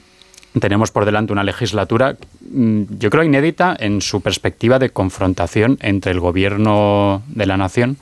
[0.60, 2.16] tenemos por delante una legislatura,
[2.50, 7.96] mm, yo creo, inédita en su perspectiva de confrontación entre el gobierno de la nación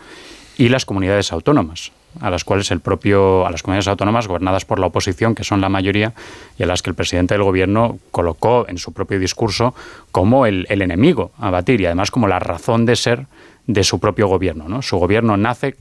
[0.56, 4.78] y las comunidades autónomas a las cuales el propio a las comunidades autónomas gobernadas por
[4.78, 6.14] la oposición que son la mayoría
[6.58, 9.74] y a las que el presidente del gobierno colocó en su propio discurso
[10.12, 13.26] como el, el enemigo a batir y además como la razón de ser
[13.66, 14.82] de su propio gobierno ¿no?
[14.82, 15.76] su gobierno nace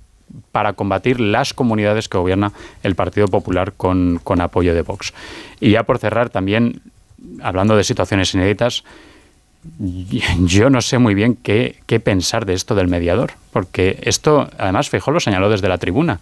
[0.51, 2.51] para combatir las comunidades que gobierna
[2.83, 5.13] el Partido Popular con, apoyo de Vox.
[5.59, 6.81] Y ya por cerrar, también,
[7.41, 8.83] hablando de situaciones inéditas,
[10.39, 15.13] yo no sé muy bien qué, pensar de esto del mediador, porque esto, además, Feijóo
[15.13, 16.19] lo señaló desde la tribuna.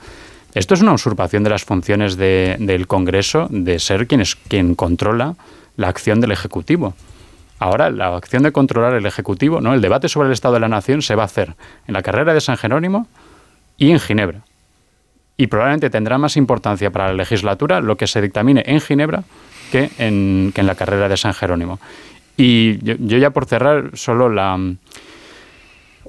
[0.53, 5.35] Esto es una usurpación de las funciones del Congreso de ser quien, quien controla
[5.77, 6.93] la acción del Ejecutivo.
[7.59, 9.73] Ahora, la acción de controlar el Ejecutivo, ¿no?
[9.73, 11.55] el debate sobre el Estado de la Nación se va a hacer
[11.87, 13.07] en la carrera de San Jerónimo
[13.83, 14.39] y en Ginebra.
[15.35, 19.23] Y probablemente tendrá más importancia para la legislatura lo que se dictamine en Ginebra
[19.71, 21.79] que en, la carrera de San Jerónimo.
[22.37, 24.57] Y yo, ya por cerrar, solo la...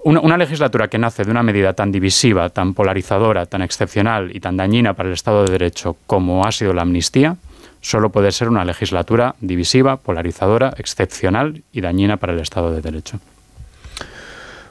[0.04, 4.56] Una, legislatura que nace de una medida tan divisiva, tan polarizadora, tan excepcional y tan
[4.56, 7.37] dañina para el Estado de Derecho como ha sido la amnistía,
[7.80, 13.18] solo puede ser una legislatura divisiva, polarizadora, excepcional y dañina para el Estado de Derecho.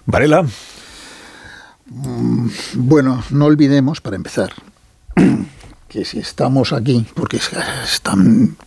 [0.06, 0.46] Varela.
[1.94, 4.52] Mm, bueno, no olvidemos, para empezar,
[5.88, 7.40] que si estamos aquí, porque
[7.84, 8.58] están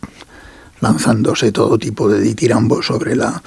[0.81, 3.43] lanzándose todo tipo de ditirambos sobre la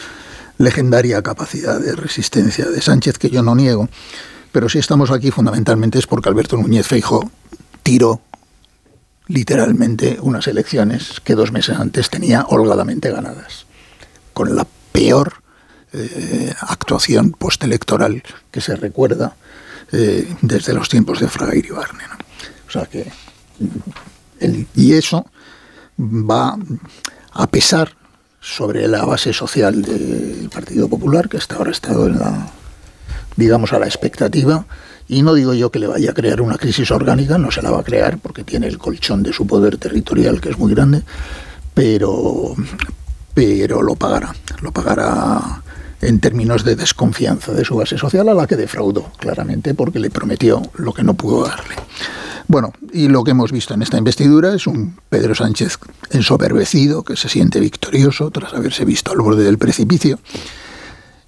[0.57, 3.87] legendaria capacidad de resistencia de Sánchez, que yo no niego,
[4.51, 7.31] pero si estamos aquí fundamentalmente es porque Alberto Núñez Feijo
[7.81, 8.21] tiró
[9.27, 13.65] literalmente unas elecciones que dos meses antes tenía holgadamente ganadas,
[14.33, 15.35] con la peor
[15.93, 19.35] eh, actuación postelectoral que se recuerda
[19.91, 22.03] eh, desde los tiempos de Fraga y Barne.
[22.67, 23.11] O sea que,
[24.75, 25.25] y eso
[25.99, 26.57] va
[27.31, 27.93] a pesar
[28.41, 32.51] sobre la base social del Partido Popular, que hasta ahora ha estado en la,
[33.35, 34.65] digamos, a la expectativa.
[35.07, 37.71] Y no digo yo que le vaya a crear una crisis orgánica, no se la
[37.71, 41.01] va a crear porque tiene el colchón de su poder territorial, que es muy grande,
[41.73, 42.55] pero,
[43.33, 44.35] pero lo pagará.
[44.61, 45.63] Lo pagará
[46.01, 50.09] en términos de desconfianza de su base social, a la que defraudó claramente porque le
[50.09, 51.75] prometió lo que no pudo darle.
[52.47, 55.77] Bueno, y lo que hemos visto en esta investidura es un Pedro Sánchez
[56.09, 60.19] ensoberbecido, que se siente victorioso tras haberse visto al borde del precipicio,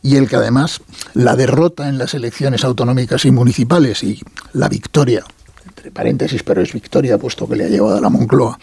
[0.02, 0.82] y el que además
[1.14, 4.20] la derrota en las elecciones autonómicas y municipales y
[4.54, 5.24] la victoria,
[5.68, 8.58] entre paréntesis, pero es victoria puesto que le ha llevado a la Moncloa,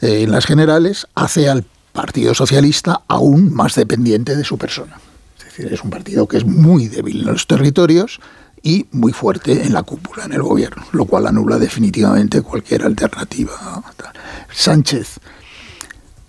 [0.00, 4.98] eh, en las generales, hace al Partido Socialista aún más dependiente de su persona
[5.58, 8.20] es un partido que es muy débil en los territorios
[8.62, 13.82] y muy fuerte en la cúpula, en el gobierno, lo cual anula definitivamente cualquier alternativa.
[14.52, 15.20] Sánchez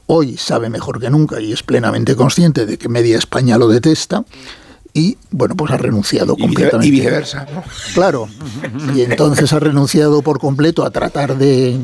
[0.08, 4.24] hoy sabe mejor que nunca y es plenamente consciente de que media España lo detesta
[4.94, 6.88] y bueno, pues ha renunciado completamente.
[6.88, 7.46] Y viceversa,
[7.94, 8.28] Claro,
[8.96, 11.78] y entonces ha renunciado por completo a tratar de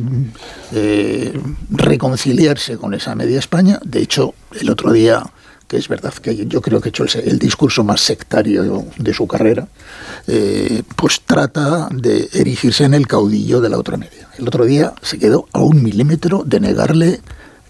[0.72, 3.80] eh, reconciliarse con esa media España.
[3.86, 5.24] De hecho, el otro día
[5.74, 9.26] que es verdad que yo creo que ha hecho el, discurso más sectario de su
[9.26, 9.68] carrera,
[10.28, 14.30] eh, pues trata de erigirse en el caudillo de la otra media.
[14.38, 17.22] El otro día se quedó a un milímetro de negarle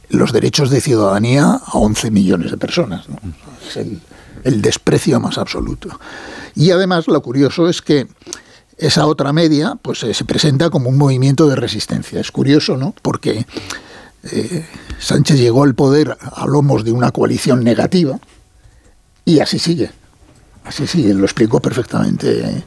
[0.10, 3.06] los derechos de ciudadanía a 11 millones de personas.
[3.70, 4.02] Es el,
[4.44, 5.88] el desprecio más absoluto.
[6.56, 8.08] Y además lo curioso es que
[8.78, 12.20] esa otra media pues se presenta como un movimiento de resistencia.
[12.20, 12.94] Es curioso, ¿no?
[13.02, 13.46] Porque
[14.24, 14.66] eh,
[15.00, 18.20] Sánchez llegó al poder a lomos de una coalición negativa
[19.26, 19.92] y así sigue.
[20.64, 22.64] Así sigue, lo explicó perfectamente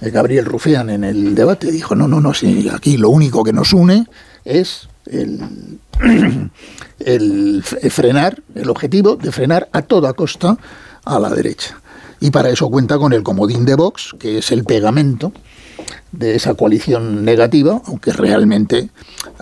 [0.00, 1.70] eh, Gabriel Rufián en el debate.
[1.70, 2.32] Dijo, no, no, no,
[2.72, 4.06] aquí lo único que nos une
[4.44, 5.78] es el,
[6.98, 10.56] el frenar, el objetivo de frenar a toda costa
[11.04, 11.78] a la derecha.
[12.20, 15.32] Y para eso cuenta con el comodín de Vox, que es el pegamento
[16.18, 18.90] de esa coalición negativa, aunque realmente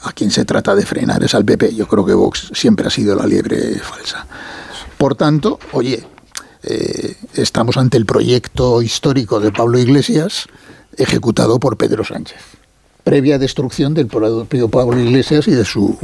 [0.03, 1.75] a quien se trata de frenar es al PP.
[1.75, 4.27] Yo creo que Vox siempre ha sido la liebre falsa.
[4.99, 6.05] Por tanto, oye,
[6.63, 10.47] eh, estamos ante el proyecto histórico de Pablo Iglesias
[10.97, 12.41] ejecutado por Pedro Sánchez,
[13.03, 15.99] previa destrucción del propio Pablo Iglesias y de su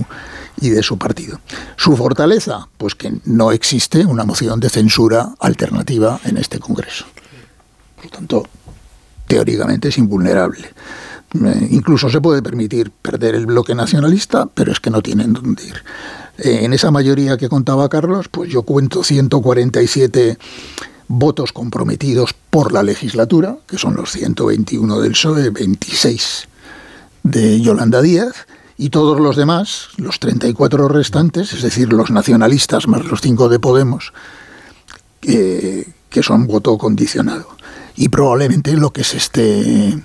[0.60, 1.40] y de su partido.
[1.76, 7.06] Su fortaleza, pues que no existe una moción de censura alternativa en este Congreso.
[7.96, 8.44] Por tanto,
[9.28, 10.72] teóricamente es invulnerable.
[11.34, 15.62] Eh, incluso se puede permitir perder el bloque nacionalista, pero es que no tienen dónde
[15.64, 15.84] ir.
[16.38, 20.38] Eh, en esa mayoría que contaba Carlos, pues yo cuento 147
[21.06, 26.48] votos comprometidos por la legislatura, que son los 121 del PSOE, 26
[27.22, 33.04] de Yolanda Díaz, y todos los demás, los 34 restantes, es decir, los nacionalistas más
[33.04, 34.12] los 5 de Podemos,
[35.20, 37.58] que, que son voto condicionado.
[37.98, 39.98] Y probablemente lo que se esté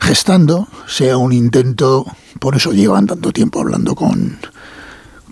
[0.00, 2.06] gestando sea un intento,
[2.38, 4.38] por eso llevan tanto tiempo hablando con,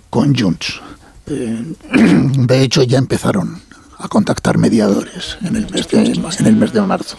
[0.09, 0.81] con Junts.
[1.27, 3.61] Eh, de hecho, ya empezaron
[3.99, 7.17] a contactar mediadores en el mes de, en el mes de marzo.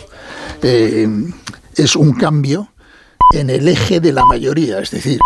[0.61, 1.09] Eh,
[1.75, 2.71] es un cambio
[3.33, 5.19] en el eje de la mayoría, es decir,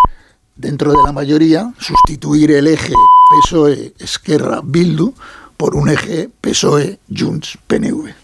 [0.55, 2.93] dentro de la mayoría, sustituir el eje
[3.45, 5.15] PSOE-Esquerra-Bildu
[5.57, 8.22] por un eje PSOE-Junts-PNV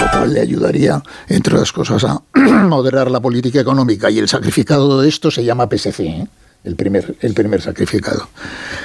[0.00, 4.10] lo cual le ayudaría, entre otras cosas, a moderar la política económica.
[4.10, 6.26] Y el sacrificado de esto se llama PSC, ¿eh?
[6.64, 8.28] el, primer, el primer sacrificado.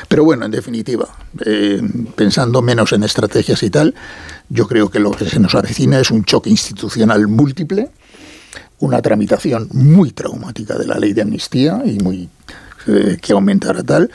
[0.07, 1.07] Pero bueno, en definitiva,
[1.45, 1.81] eh,
[2.15, 3.95] pensando menos en estrategias y tal,
[4.49, 7.89] yo creo que lo que se nos avecina es un choque institucional múltiple,
[8.79, 12.29] una tramitación muy traumática de la ley de amnistía y muy
[12.87, 14.09] eh, que aumentará tal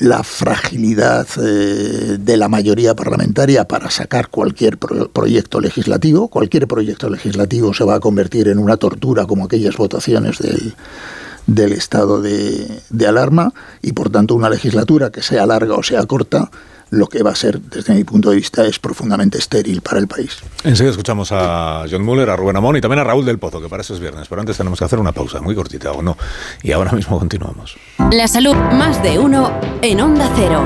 [0.00, 6.28] la fragilidad eh, de la mayoría parlamentaria para sacar cualquier proyecto legislativo.
[6.28, 12.22] Cualquier proyecto legislativo se va a convertir en una tortura como aquellas votaciones del, estado
[12.22, 13.52] de alarma
[13.82, 16.50] y por tanto una legislatura que sea larga o sea corta
[16.92, 20.06] lo que va a ser, desde mi punto de vista, es profundamente estéril para el
[20.06, 20.36] país.
[20.62, 23.68] Enseguida escuchamos a John Muller, a Rubén Amón y también a Raúl del Pozo, que
[23.70, 24.28] para eso es viernes.
[24.28, 26.18] Pero antes tenemos que hacer una pausa muy cortita, ¿o no?
[26.62, 27.76] Y ahora mismo continuamos.
[28.10, 30.62] La salud, más de uno en Onda Cero.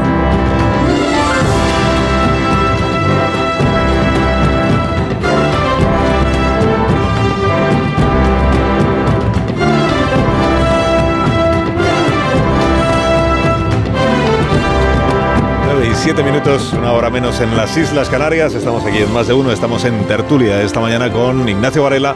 [16.06, 18.54] 7 minutos, una hora menos en las Islas Canarias.
[18.54, 19.50] Estamos aquí en más de uno.
[19.50, 22.14] Estamos en tertulia esta mañana con Ignacio Varela,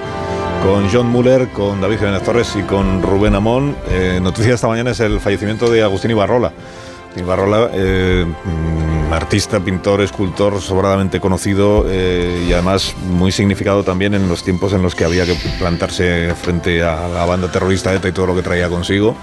[0.63, 3.77] con John Muller, con David Jiménez Torres y con Rubén Amón.
[3.89, 6.53] Eh, noticia esta mañana es el fallecimiento de Agustín Ibarrola.
[7.17, 14.29] Ibarrola, eh, mm, artista, pintor, escultor, sobradamente conocido eh, y además muy significado también en
[14.29, 18.13] los tiempos en los que había que plantarse frente a la banda terrorista ETA y
[18.13, 19.17] todo lo que traía consigo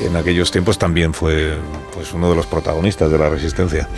[0.00, 1.56] en aquellos tiempos también fue
[1.94, 3.88] pues, uno de los protagonistas de la resistencia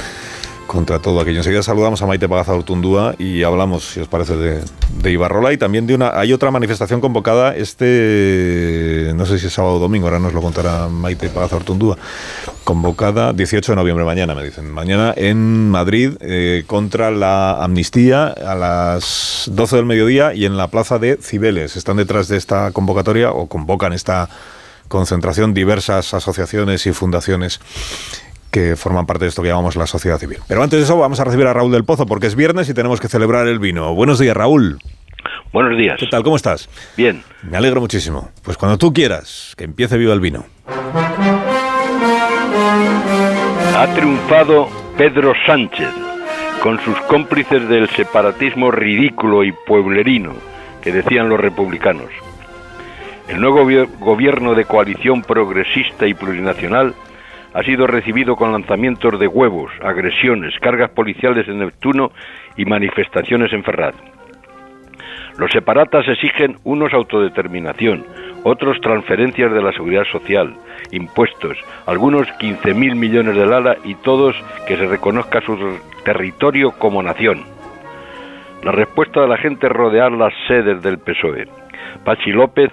[0.66, 1.38] contra todo aquello.
[1.38, 5.86] Enseguida saludamos a Maite Pagaza Ortundúa y hablamos, si os parece, de, Ibarrola y también
[5.86, 6.18] de una...
[6.18, 10.40] Hay otra manifestación convocada este, no sé si es sábado o domingo, ahora nos lo
[10.40, 11.96] contará Maite Pagaza Ortundúa,
[12.64, 18.54] convocada 18 de noviembre, mañana me dicen, mañana en Madrid eh, contra la amnistía a
[18.54, 21.76] las 12 del mediodía y en la plaza de Cibeles.
[21.76, 24.28] Están detrás de esta convocatoria o convocan esta
[24.88, 27.60] concentración diversas asociaciones y fundaciones
[28.50, 30.38] que forman parte de esto que llamamos la sociedad civil.
[30.46, 32.74] Pero antes de eso vamos a recibir a Raúl del Pozo porque es viernes y
[32.74, 33.94] tenemos que celebrar el vino.
[33.94, 34.78] Buenos días, Raúl.
[35.52, 35.96] Buenos días.
[35.98, 36.22] ¿Qué tal?
[36.22, 36.68] ¿Cómo estás?
[36.96, 37.22] Bien.
[37.42, 38.30] Me alegro muchísimo.
[38.42, 40.44] Pues cuando tú quieras, que empiece viva el vino.
[43.76, 45.90] Ha triunfado Pedro Sánchez
[46.62, 50.32] con sus cómplices del separatismo ridículo y pueblerino
[50.80, 52.10] que decían los republicanos.
[53.28, 53.66] El nuevo
[54.00, 56.94] gobierno de coalición progresista y plurinacional
[57.54, 62.10] ha sido recibido con lanzamientos de huevos, agresiones, cargas policiales en Neptuno
[62.56, 63.94] y manifestaciones en Ferraz.
[65.38, 68.04] Los separatas exigen unos autodeterminación,
[68.44, 70.54] otros transferencias de la seguridad social,
[70.92, 71.56] impuestos,
[71.86, 74.36] algunos 15.000 millones de lala y todos
[74.68, 75.56] que se reconozca su
[76.04, 77.42] territorio como nación.
[78.62, 81.48] La respuesta de la gente es rodear las sedes del PSOE.
[82.04, 82.70] Pachi López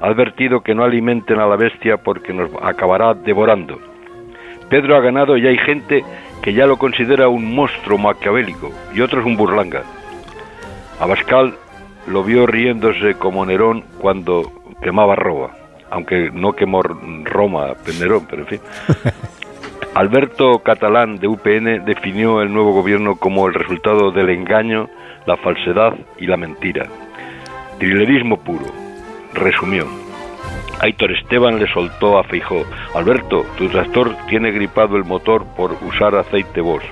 [0.00, 3.78] ha advertido que no alimenten a la bestia porque nos acabará devorando.
[4.68, 6.04] Pedro ha ganado y hay gente
[6.42, 9.82] que ya lo considera un monstruo maquiavélico y otros un burlanga.
[10.98, 11.54] Abascal
[12.06, 14.50] lo vio riéndose como Nerón cuando
[14.82, 15.50] quemaba Roma,
[15.90, 18.60] aunque no quemó Roma Nerón, pero en fin.
[19.94, 24.88] Alberto Catalán de UPN definió el nuevo gobierno como el resultado del engaño,
[25.26, 26.86] la falsedad y la mentira.
[27.78, 28.89] Trillerismo puro
[29.34, 29.86] resumió.
[30.80, 32.64] Aitor Esteban le soltó a Feijó,
[32.94, 36.82] Alberto, tu tractor tiene gripado el motor por usar aceite vos.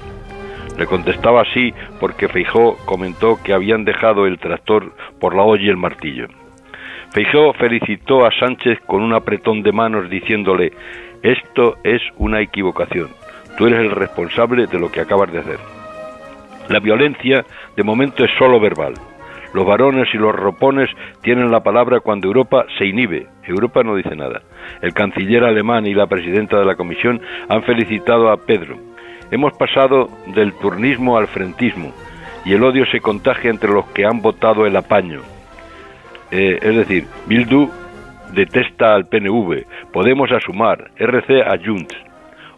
[0.76, 5.68] Le contestaba así porque Feijó comentó que habían dejado el tractor por la olla y
[5.68, 6.28] el martillo.
[7.12, 10.72] Feijó felicitó a Sánchez con un apretón de manos diciéndole,
[11.22, 13.08] esto es una equivocación,
[13.56, 15.58] tú eres el responsable de lo que acabas de hacer.
[16.68, 18.92] La violencia de momento es solo verbal.
[19.58, 20.88] Los varones y los ropones
[21.20, 23.26] tienen la palabra cuando Europa se inhibe.
[23.42, 24.40] Europa no dice nada.
[24.80, 28.76] El canciller alemán y la presidenta de la Comisión han felicitado a Pedro.
[29.32, 31.92] Hemos pasado del turnismo al frentismo
[32.44, 35.22] y el odio se contagia entre los que han votado el apaño.
[36.30, 37.68] Eh, es decir, Bildu
[38.34, 41.96] detesta al PNV, Podemos a Sumar, RC a Junts.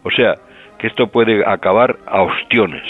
[0.03, 0.35] O sea,
[0.77, 2.83] que esto puede acabar a ostiones.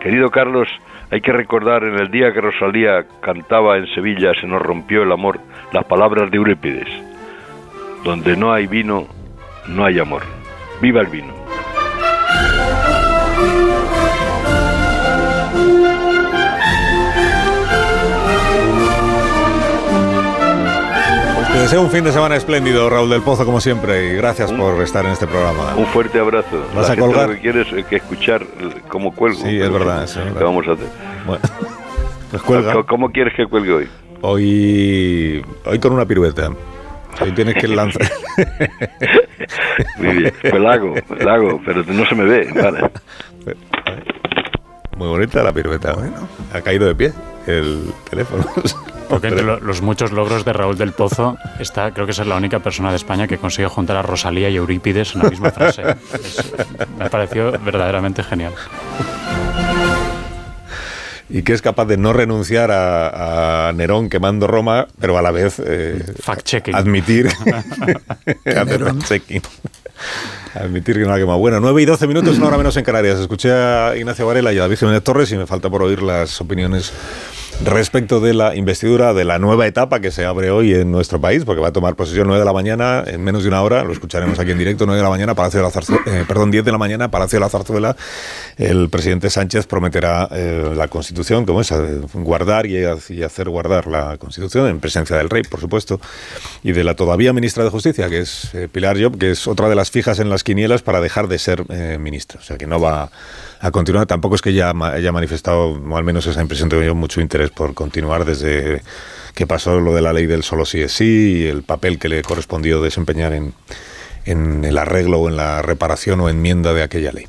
[0.00, 0.66] Querido Carlos,
[1.12, 5.12] hay que recordar en el día que Rosalía cantaba en Sevilla Se nos rompió el
[5.12, 5.40] amor,
[5.70, 6.88] las palabras de Eurípides.
[8.02, 9.06] Donde no hay vino,
[9.68, 10.22] no hay amor.
[10.80, 11.34] Viva el vino.
[21.62, 25.04] Deseo un fin de semana espléndido, Raúl del Pozo, como siempre, y gracias por estar
[25.04, 25.74] en este programa.
[25.76, 26.64] Un fuerte abrazo.
[26.74, 27.28] ¿Vas La a colgar?
[27.28, 28.44] Lo que quieres es que escuchar
[28.88, 29.40] cómo cuelgo.
[29.40, 30.46] Sí, es verdad, eso es ¿Qué verdad.
[30.46, 30.86] vamos a hacer?
[31.26, 31.42] Bueno,
[32.30, 32.72] pues cuelga.
[32.72, 33.88] ¿Cómo- ¿Cómo quieres que cuelgue hoy?
[34.22, 36.50] Hoy, hoy con una pirueta.
[37.20, 38.02] Hoy tienes que lanzar.
[39.98, 40.32] Muy bien.
[40.40, 42.48] Pues la hago, la hago, pero no se me ve.
[42.54, 42.90] Vale.
[44.96, 45.92] Muy bonita la pirueta.
[45.94, 47.12] Bueno, ha caído de pie
[47.46, 48.44] el teléfono.
[49.08, 52.36] Porque entre lo- los muchos logros de Raúl del Pozo está, creo que es la
[52.36, 55.82] única persona de España que consigue juntar a Rosalía y Eurípides en la misma frase.
[56.14, 56.52] Es-
[56.98, 58.54] me pareció verdaderamente genial.
[61.32, 65.30] Y que es capaz de no renunciar a, a Nerón quemando Roma, pero a la
[65.30, 66.74] vez eh, Fact-checking.
[66.74, 67.28] admitir
[68.44, 69.42] fact-checking.
[70.54, 71.36] Admitir que no la quema.
[71.36, 73.18] Bueno, 9 y 12 minutos, una hora menos en Canarias.
[73.18, 76.38] Escuché a Ignacio Varela y a David Jiménez Torres y me falta por oír las
[76.40, 76.92] opiniones
[77.64, 81.44] respecto de la investidura de la nueva etapa que se abre hoy en nuestro país,
[81.44, 83.92] porque va a tomar posesión 9 de la mañana, en menos de una hora, lo
[83.92, 86.64] escucharemos aquí en directo, 9 de la mañana, Palacio de la Zarzuela, eh, perdón, 10
[86.64, 87.96] de la mañana, Palacio de la Zarzuela,
[88.56, 94.16] el presidente Sánchez prometerá eh, la Constitución, como es, eh, guardar y, hacer guardar la
[94.18, 96.00] Constitución, en presencia del rey, por supuesto,
[96.62, 99.74] y de la todavía ministra de Justicia, que es Pilar Job, que es otra de
[99.74, 101.64] las fijas en las quinielas para dejar de ser
[101.98, 102.40] ministra.
[102.40, 103.10] O sea, que no va
[103.62, 104.06] a continuar.
[104.06, 107.50] Tampoco es que ya haya manifestado, o al menos esa impresión tengo yo, mucho interés
[107.50, 108.82] por continuar desde
[109.34, 112.08] que pasó lo de la ley del solo sí es sí y el papel que
[112.08, 113.54] le correspondió desempeñar en,
[114.26, 117.28] en el arreglo o en la reparación o enmienda de aquella ley.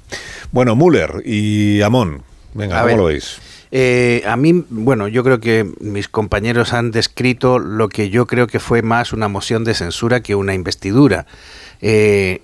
[0.51, 2.23] Bueno, Müller y Amón,
[2.53, 2.97] venga, A ¿cómo ver.
[2.97, 3.37] lo veis?
[3.71, 8.47] Eh, a mí, bueno, yo creo que mis compañeros han descrito lo que yo creo
[8.47, 11.25] que fue más una moción de censura que una investidura.
[11.81, 12.41] Eh,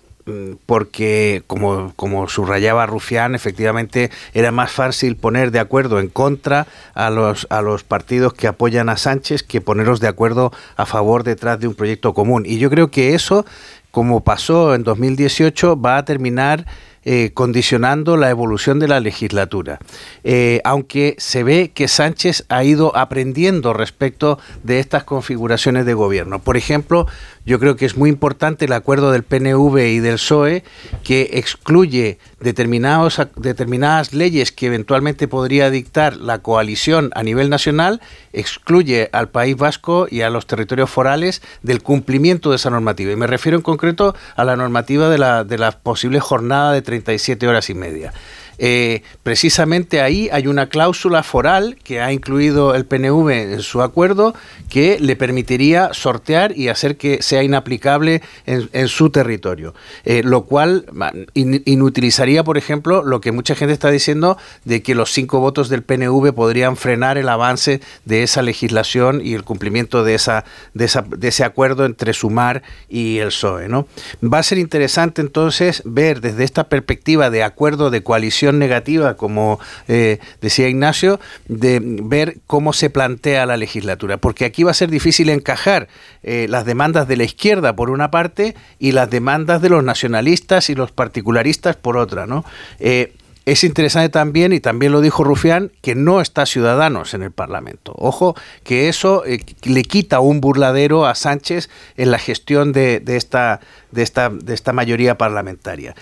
[0.65, 7.09] porque, como, como subrayaba Rufián, efectivamente era más fácil poner de acuerdo en contra a
[7.09, 11.59] los, a los partidos que apoyan a Sánchez que ponerlos de acuerdo a favor detrás
[11.59, 12.43] de un proyecto común.
[12.45, 13.45] Y yo creo que eso,
[13.91, 16.65] como pasó en 2018, va a terminar
[17.05, 19.79] eh, condicionando la evolución de la legislatura.
[20.25, 26.39] Eh, aunque se ve que Sánchez ha ido aprendiendo respecto de estas configuraciones de gobierno.
[26.39, 27.07] Por ejemplo,
[27.45, 30.63] yo creo que es muy importante el acuerdo del PNV y del PSOE
[31.03, 38.01] que excluye determinados, determinadas leyes que eventualmente podría dictar la coalición a nivel nacional,
[38.33, 43.11] excluye al País Vasco y a los territorios forales del cumplimiento de esa normativa.
[43.11, 46.81] Y me refiero en concreto a la normativa de la, de la posible jornada de
[46.81, 48.13] 37 horas y media.
[48.59, 54.35] Eh, precisamente ahí hay una cláusula foral que ha incluido el PNV en su acuerdo
[54.69, 59.73] que le permitiría sortear y hacer que sea inaplicable en, su territorio.
[60.03, 60.85] Eh, lo cual
[61.33, 65.83] inutilizaría, por ejemplo, lo que mucha gente está diciendo de que los cinco votos del
[65.83, 70.43] PNV podrían frenar el avance de esa legislación y el cumplimiento de, esa,
[70.73, 73.69] de ese acuerdo entre Sumar y el PSOE.
[73.69, 73.87] ¿no?
[74.21, 79.59] Va a ser interesante entonces ver desde esta perspectiva de acuerdo de coalición negativa, como
[79.87, 84.89] eh, decía Ignacio, de ver cómo se plantea la legislatura, porque aquí va a ser
[84.89, 85.87] difícil encajar
[86.23, 90.69] eh, las demandas de la izquierda por una parte y las demandas de los nacionalistas
[90.69, 92.45] y los particularistas por otra, ¿no?
[92.79, 93.13] Eh,
[93.45, 97.95] es interesante también, y también lo dijo Rufián, que no está Ciudadanos en el Parlamento.
[97.97, 99.23] Ojo, que eso
[99.63, 103.59] le quita un burladero a Sánchez en la gestión de, esta,
[103.91, 105.95] de, esta, de esta mayoría parlamentaria.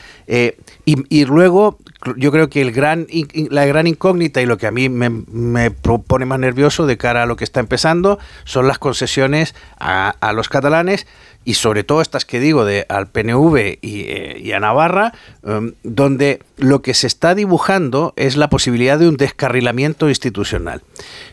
[0.83, 1.77] Y luego,
[2.15, 3.07] yo creo que el gran,
[3.49, 7.23] la gran incógnita y lo que a mí me, me pone más nervioso de cara
[7.23, 11.07] a lo que está empezando son las concesiones a, los catalanes
[11.45, 15.73] y sobre todo estas que digo de al PNV y, eh, y a Navarra, em,
[15.83, 20.81] donde lo que se está dibujando es la posibilidad de un descarrilamiento institucional.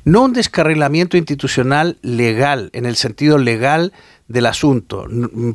[0.05, 3.93] No un descarrilamiento institucional legal, en el sentido legal
[4.27, 5.07] del asunto,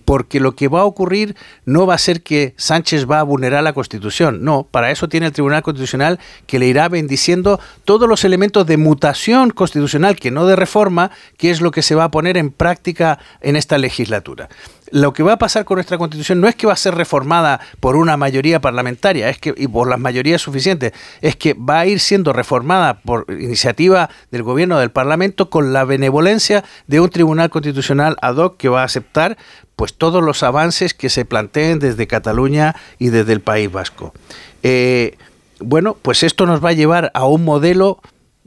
[0.06, 3.64] porque lo que va a ocurrir no va a ser que Sánchez va a vulnerar
[3.64, 8.24] la Constitución, no, para eso tiene el Tribunal Constitucional que le irá bendiciendo todos los
[8.24, 12.12] elementos de mutación constitucional, que no de reforma, que es lo que se va a
[12.12, 14.50] poner en práctica en esta legislatura
[14.92, 17.60] lo que va a pasar con nuestra constitución no es que va a ser reformada
[17.80, 21.86] por una mayoría parlamentaria es que, y por las mayorías suficientes, es que va a
[21.86, 27.50] ir siendo reformada por iniciativa del gobierno del Parlamento con la benevolencia de un tribunal
[27.50, 29.38] constitucional ad hoc que va a aceptar
[29.76, 34.14] pues todos los avances que se planteen desde Cataluña y desde el País Vasco.
[34.62, 35.18] Eh,
[35.60, 38.02] bueno, pues esto nos va a llevar a un modelo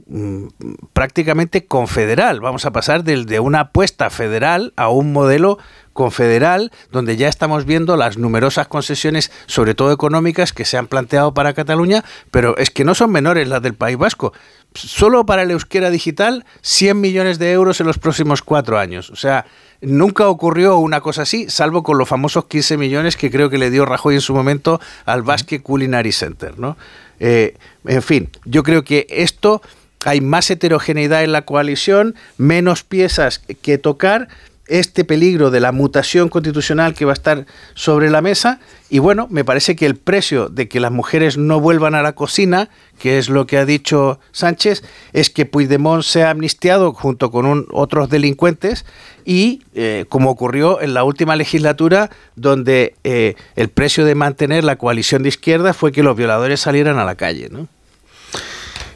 [0.07, 0.45] mm,
[0.93, 2.39] prácticamente confederal.
[2.39, 5.57] Vamos a pasar de una apuesta federal a un modelo
[5.93, 11.33] confederal, donde ya estamos viendo las numerosas concesiones, sobre todo económicas, que se han planteado
[11.33, 14.33] para Cataluña, pero es que no son menores las del País Vasco.
[14.73, 19.11] Solo para el euskera digital, 100 millones de euros en los próximos cuatro años.
[19.11, 19.45] O sea,
[19.81, 23.69] nunca ocurrió una cosa así, salvo con los famosos 15 millones que creo que le
[23.69, 26.57] dio Rajoy en su momento al Basque Culinary Center.
[26.57, 26.75] ¿no?
[27.19, 29.61] Eh, en fin, yo creo que esto
[30.05, 34.27] hay más heterogeneidad en la coalición, menos piezas que tocar
[34.67, 38.59] este peligro de la mutación constitucional que va a estar sobre la mesa
[38.89, 42.13] y bueno, me parece que el precio de que las mujeres no vuelvan a la
[42.13, 44.83] cocina, que es lo que ha dicho Sánchez,
[45.13, 48.85] es que Puigdemont sea amnistiado junto con otros delincuentes
[49.25, 54.75] y eh, como ocurrió en la última legislatura donde eh, el precio de mantener la
[54.75, 57.67] coalición de izquierda fue que los violadores salieran a la calle, ¿no?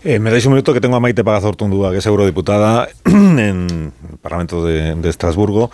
[0.08, 4.18] Eh, me dais un minuto que tengo a Maite Pagazortundúa, que es eurodiputada en el
[4.22, 5.70] Parlamento de, Estrasburgo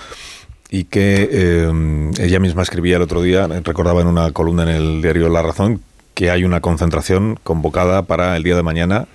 [0.72, 5.02] y que eh, ella misma escribía el otro día, recordaba en una columna en el
[5.04, 5.82] diario La Razón,
[6.16, 9.06] que hay una concentración convocada para el día de mañana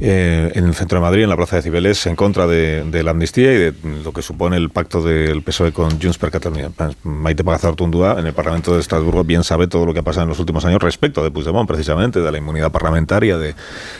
[0.00, 3.10] eh, en el centro de Madrid, en la Plaza de Cibeles, en contra de, la
[3.10, 6.70] amnistía y de lo que supone el pacto del PSOE con Junts per Catalunya.
[7.02, 10.30] Maite Pagazartundúa, en el Parlamento de Estrasburgo, bien sabe todo lo que ha pasado en
[10.30, 13.54] los últimos años respecto de Puigdemont, precisamente, de la inmunidad parlamentaria, de,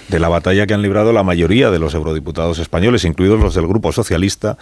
[0.08, 3.66] de la batalla que han librado la mayoría de los eurodiputados españoles, incluidos los del
[3.66, 4.56] Grupo Socialista,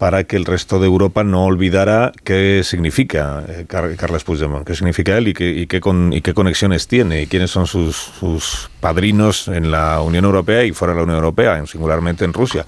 [0.00, 5.18] para que el resto de Europa no olvidara qué significa eh, Carles Puigdemont, qué significa
[5.18, 8.70] él y qué, y qué, con, y qué conexiones tiene y quiénes son sus, sus,
[8.80, 12.64] padrinos en la Unión Europea y fuera de la Unión Europea, singularmente en Rusia,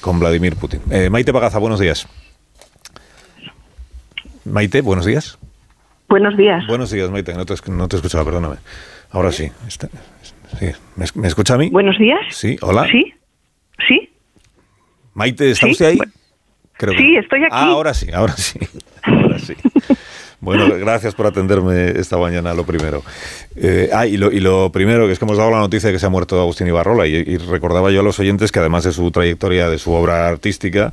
[0.00, 0.80] con Vladimir Putin.
[0.90, 2.08] Eh, Maite Pagaza, buenos días.
[4.44, 5.38] Maite, buenos días.
[6.08, 6.66] Buenos días.
[6.66, 8.56] Buenos días, Maite, no te, no te escuchaba, perdóname.
[9.12, 9.48] Ahora sí.
[9.68, 9.86] Este,
[10.58, 10.72] sí.
[10.96, 11.70] ¿Me, escucha a mí?
[11.70, 12.18] Buenos días.
[12.30, 12.88] Sí, hola.
[12.90, 13.14] Sí.
[13.86, 14.10] Sí.
[15.12, 15.98] Maite, ¿está usted ahí?
[16.78, 17.50] Sí, estoy aquí.
[17.52, 18.58] Ah, ahora sí, ahora sí.
[19.02, 19.54] Ahora sí.
[20.44, 23.02] Bueno, gracias por atenderme esta mañana, lo primero.
[23.56, 25.94] Eh, ah, y lo, y lo, primero, que es que hemos dado la noticia de
[25.94, 28.92] que se ha muerto Agustín Ibarrola, y, recordaba yo a los oyentes que además de
[28.92, 30.92] su trayectoria, de su obra artística,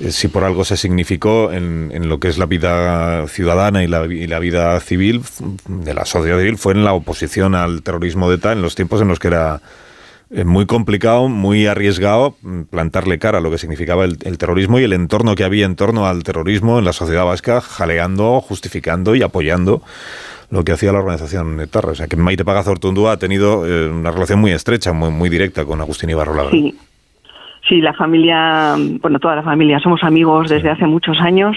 [0.00, 3.86] eh, si por algo se significó en, en, lo que es la vida ciudadana y
[3.86, 5.22] la, y la, vida civil,
[5.68, 9.02] de la sociedad civil, fue en la oposición al terrorismo de ETA en los tiempos
[9.02, 9.60] en los que era
[10.30, 12.34] muy complicado, muy arriesgado
[12.70, 16.06] plantarle cara a lo que significaba el, terrorismo y el entorno que había en torno
[16.06, 19.82] al terrorismo en la sociedad vasca, jaleando, justificando y apoyando
[20.50, 21.92] lo que hacía la organización Etarra.
[21.92, 25.64] O sea, que Maite Pagazortundúa ha tenido eh, una relación muy estrecha, muy, muy directa
[25.64, 26.50] con Agustín Ibarrola.
[26.50, 26.74] Sí.
[27.68, 31.56] sí, la familia, bueno, toda la familia, somos amigos desde hace muchos años.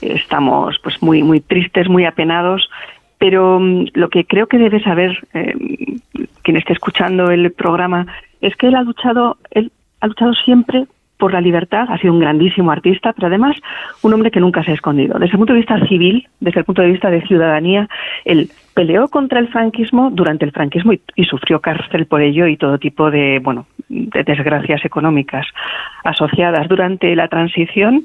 [0.00, 2.68] Estamos pues muy, muy tristes, muy apenados
[3.18, 5.54] pero mm, lo que creo que debe saber eh,
[6.44, 8.06] quien esté escuchando el programa
[8.40, 10.86] es que él ha luchado, él ha luchado siempre
[11.18, 13.56] por la libertad, ha sido un grandísimo artista, pero además
[14.02, 15.18] un hombre que nunca se ha escondido.
[15.18, 17.88] Desde el punto de vista civil, desde el punto de vista de ciudadanía,
[18.24, 22.78] él peleó contra el franquismo durante el franquismo y, sufrió cárcel por ello y todo
[22.78, 25.46] tipo de, bueno, de desgracias económicas
[26.04, 26.68] asociadas.
[26.68, 28.04] Durante la transición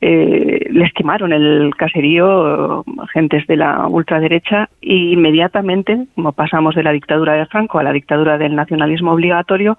[0.00, 6.92] eh, les quemaron el caserío agentes de la ultraderecha e inmediatamente, como pasamos de la
[6.92, 9.78] dictadura de Franco a la dictadura del nacionalismo obligatorio,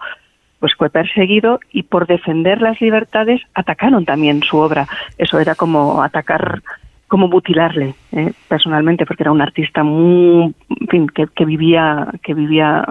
[0.60, 4.88] pues fue perseguido y por defender las libertades atacaron también su obra.
[5.20, 6.64] Eso era como atacar,
[7.08, 12.34] como mutilarle eh, personalmente, porque era un artista muy, en fin, que, que vivía, que
[12.34, 12.84] vivía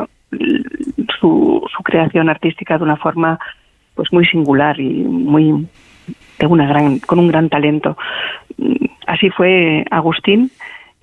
[1.18, 3.38] su, su creación artística de una forma
[3.96, 5.66] pues muy singular y muy
[6.44, 7.96] una gran, con un gran talento.
[9.06, 10.50] Así fue Agustín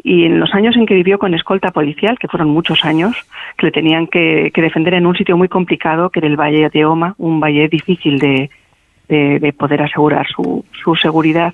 [0.03, 3.15] y en los años en que vivió con escolta policial, que fueron muchos años,
[3.57, 6.85] que le tenían que, defender en un sitio muy complicado, que era el Valle de
[6.85, 8.49] Oma, un valle difícil de,
[9.07, 11.53] de, poder asegurar su, su seguridad,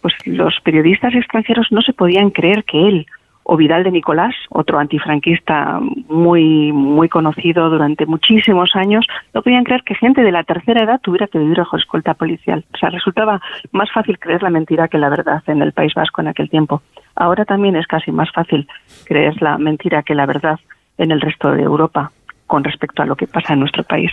[0.00, 3.06] pues los periodistas extranjeros no se podían creer que él,
[3.52, 9.82] o Vidal de Nicolás, otro antifranquista muy, muy conocido durante muchísimos años, no podían creer
[9.82, 12.64] que gente de la tercera edad tuviera que vivir bajo escolta policial.
[12.72, 13.40] O sea, resultaba
[13.72, 16.80] más fácil creer la mentira que la verdad en el País Vasco en aquel tiempo.
[17.16, 18.68] Ahora también es casi más fácil
[19.04, 20.60] creer la mentira que la verdad
[20.96, 22.12] en el resto de Europa
[22.50, 24.10] con respecto a lo que pasa en nuestro país.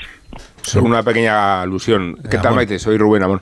[0.61, 2.15] Solo una pequeña alusión.
[2.29, 2.77] ¿Qué tal, Maite?
[2.77, 3.41] Soy Rubén Amón.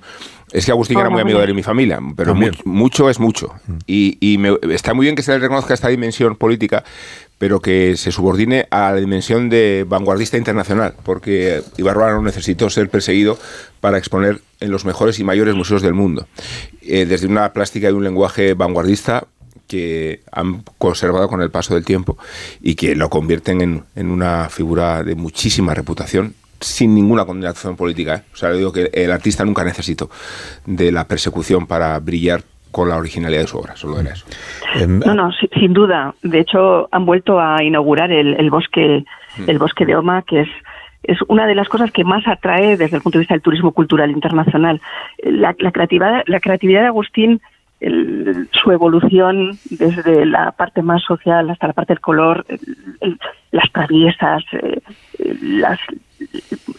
[0.53, 2.33] Es que Agustín era muy amigo de mi familia, pero
[2.63, 3.51] mucho, es mucho.
[3.67, 3.77] Mm.
[3.87, 4.39] Y,
[4.71, 6.85] está muy bien que se le reconozca esta dimensión política,
[7.37, 13.37] pero que se subordine a la dimensión de vanguardista internacional, porque no necesitó ser perseguido
[13.81, 16.25] para exponer en los mejores y mayores museos del mundo.
[16.83, 19.27] Eh, desde una plástica y un lenguaje vanguardista
[19.67, 22.17] que han conservado con el paso del tiempo
[22.61, 28.15] y que lo convierten en, en una figura de muchísima reputación sin ninguna condenación política.
[28.15, 28.21] ¿eh?
[28.33, 30.09] O sea, le digo que el artista nunca necesitó
[30.65, 32.41] de la persecución para brillar
[32.71, 34.25] con la originalidad de su obra, solo era eso.
[34.75, 36.13] Em, no, no, sin, duda.
[36.23, 39.05] De hecho, han vuelto a inaugurar el, bosque,
[39.37, 39.49] mm.
[39.49, 40.49] el bosque de Oma, que es
[41.07, 43.73] es una de las cosas que más atrae desde el punto de vista del turismo
[43.73, 44.81] cultural internacional.
[45.23, 47.41] La, creatividad, la creatividad de Agustín
[47.79, 52.45] su evolución desde la parte más social hasta la parte del color,
[53.51, 54.81] las traviesas, eh,
[55.41, 55.79] las,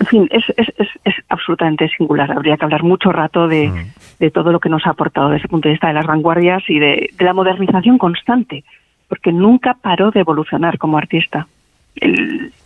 [0.00, 0.68] en fin, es, es,
[1.04, 2.32] es, absolutamente singular.
[2.32, 3.92] Habría que hablar mucho rato de, mm.
[4.18, 6.62] de, todo lo que nos ha aportado desde el punto de vista de las vanguardias
[6.68, 8.64] y de, de la modernización constante,
[9.08, 11.46] porque nunca paró de evolucionar como artista.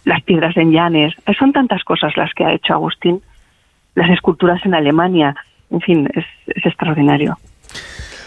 [0.05, 3.21] las piedras en Llanes, son tantas cosas las que ha hecho Agustín,
[3.97, 5.35] las esculturas en Alemania,
[5.71, 7.37] en fin, es, es extraordinario.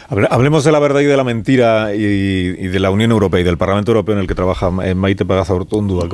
[0.10, 3.58] Hablemos de la verdad y de la mentira y, de la Unión Europea y del
[3.58, 6.08] Parlamento Europeo en el que trabaja eh, Maite Pagaza Ortundua.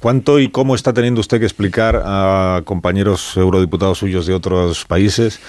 [0.00, 5.40] ¿Cuánto y cómo está teniendo usted que explicar a compañeros eurodiputados suyos de otros países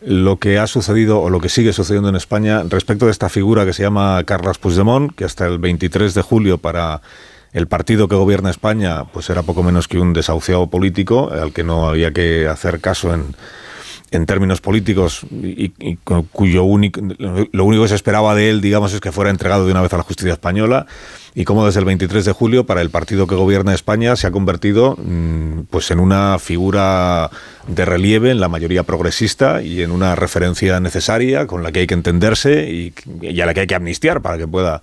[0.00, 3.66] lo que ha sucedido o lo que sigue sucediendo en España respecto de esta figura
[3.66, 7.02] que se llama Carlos Puigdemont, que hasta el 23 de julio para
[7.52, 11.64] el partido que gobierna España pues era poco menos que un desahuciado político al que
[11.64, 13.34] no había que hacer caso en
[14.10, 15.96] en términos políticos y,
[16.32, 17.00] cuyo único,
[17.52, 19.92] lo único que se esperaba de él, digamos, es que fuera entregado de una vez
[19.92, 20.86] a la justicia española
[21.34, 24.30] y cómo desde el 23 de julio para el partido que gobierna España se ha
[24.30, 27.30] convertido mm, pues en una figura
[27.66, 31.86] de relieve en la mayoría progresista y en una referencia necesaria con la que hay
[31.86, 32.92] que entenderse
[33.22, 34.82] y, a la que hay que amnistiar para que pueda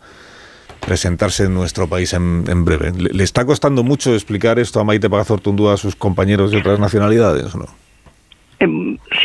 [0.85, 2.93] presentarse en nuestro país en, breve.
[2.95, 7.55] ¿Le, está costando mucho explicar esto a Maite Pagazortundúa a sus compañeros de otras nacionalidades
[7.55, 7.65] o no?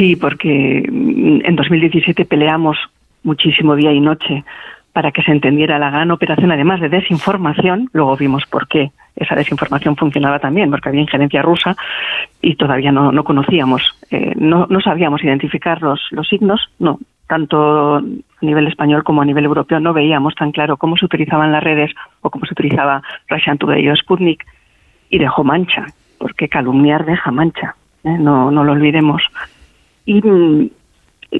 [0.00, 2.78] Sí, porque en 2017 peleamos
[3.22, 4.44] muchísimo día y noche
[4.94, 9.34] para que se entendiera la gran operación, además de desinformación, luego vimos por qué esa
[9.34, 11.76] desinformación funcionaba también, porque había injerencia rusa
[12.40, 17.96] y todavía no, no conocíamos, eh, no, no sabíamos identificar los, los signos, no, tanto
[17.96, 18.02] a
[18.40, 21.90] nivel español como a nivel europeo no veíamos tan claro cómo se utilizaban las redes
[22.22, 24.46] o cómo se utilizaba Russian Today o Sputnik
[25.10, 25.84] y dejó mancha,
[26.16, 27.74] porque calumniar deja mancha.
[28.04, 28.16] ¿eh?
[28.18, 29.22] no, no lo olvidemos.
[30.10, 30.72] Y,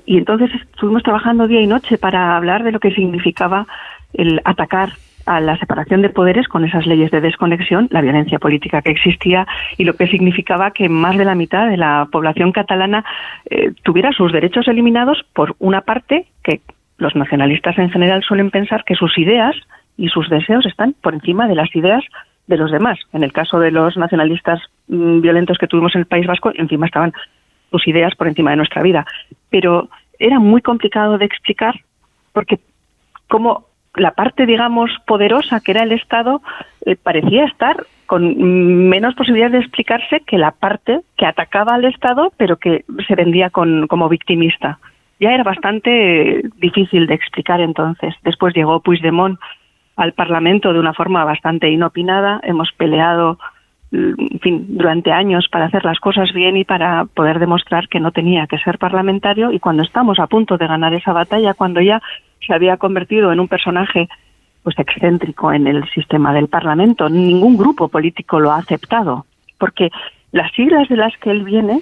[0.06, 3.66] entonces estuvimos trabajando día y noche para hablar de lo que significaba
[4.12, 4.90] el atacar
[5.26, 9.46] a la separación de poderes con esas leyes de desconexión, la violencia política que existía
[9.76, 13.04] y lo que significaba que más de la mitad de la población catalana
[13.50, 16.60] eh, tuviera sus derechos eliminados por una parte que
[16.98, 19.56] los nacionalistas en general suelen pensar que sus ideas
[19.96, 22.04] y sus deseos están por encima de las ideas
[22.46, 22.98] de los demás.
[23.12, 26.86] En el caso de los nacionalistas mm, violentos que tuvimos en el País Vasco, encima
[26.86, 27.12] estaban
[27.70, 29.06] sus ideas por encima de nuestra vida.
[29.50, 31.80] Pero era muy complicado de explicar
[32.32, 32.60] porque
[33.28, 33.66] como
[33.96, 36.42] la parte, digamos, poderosa que era el Estado
[36.86, 42.32] eh, parecía estar con menos posibilidades de explicarse que la parte que atacaba al Estado,
[42.36, 44.78] pero que se vendía con, como victimista.
[45.20, 48.14] Ya era bastante difícil de explicar entonces.
[48.24, 49.38] Después llegó Puigdemont
[49.96, 52.40] al Parlamento de una forma bastante inopinada.
[52.42, 53.38] Hemos peleado
[53.92, 58.12] en fin, durante años para hacer las cosas bien y para poder demostrar que no
[58.12, 62.00] tenía que ser parlamentario y cuando estamos a punto de ganar esa batalla, cuando ya
[62.46, 64.08] se había convertido en un personaje
[64.62, 69.26] pues excéntrico en el sistema del Parlamento, ningún grupo político lo ha aceptado,
[69.58, 69.90] porque
[70.32, 71.80] las siglas de las que él viene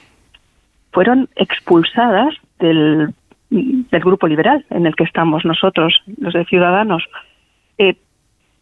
[0.93, 3.13] fueron expulsadas del,
[3.51, 7.05] del grupo liberal en el que estamos nosotros, los de Ciudadanos,
[7.79, 7.97] eh,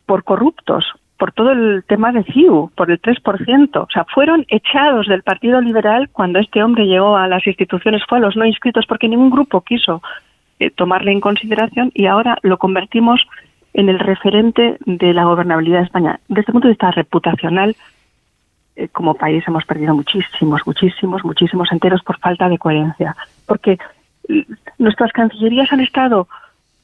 [0.07, 0.85] por corruptos,
[1.19, 3.77] por todo el tema de CIU, por el 3%.
[3.77, 8.19] O sea, fueron echados del Partido Liberal cuando este hombre llegó a las instituciones, fue
[8.19, 10.03] a los no inscritos, porque ningún grupo quiso
[10.59, 13.21] eh, tomarle en consideración y ahora lo convertimos
[13.75, 16.21] en el referente de la gobernabilidad de España.
[16.29, 17.77] Desde el punto de vista reputacional,
[18.77, 23.17] eh, como país hemos perdido muchísimos, muchísimos, muchísimos enteros por falta de coherencia.
[23.47, 23.79] Porque
[24.79, 26.29] nuestras cancillerías han estado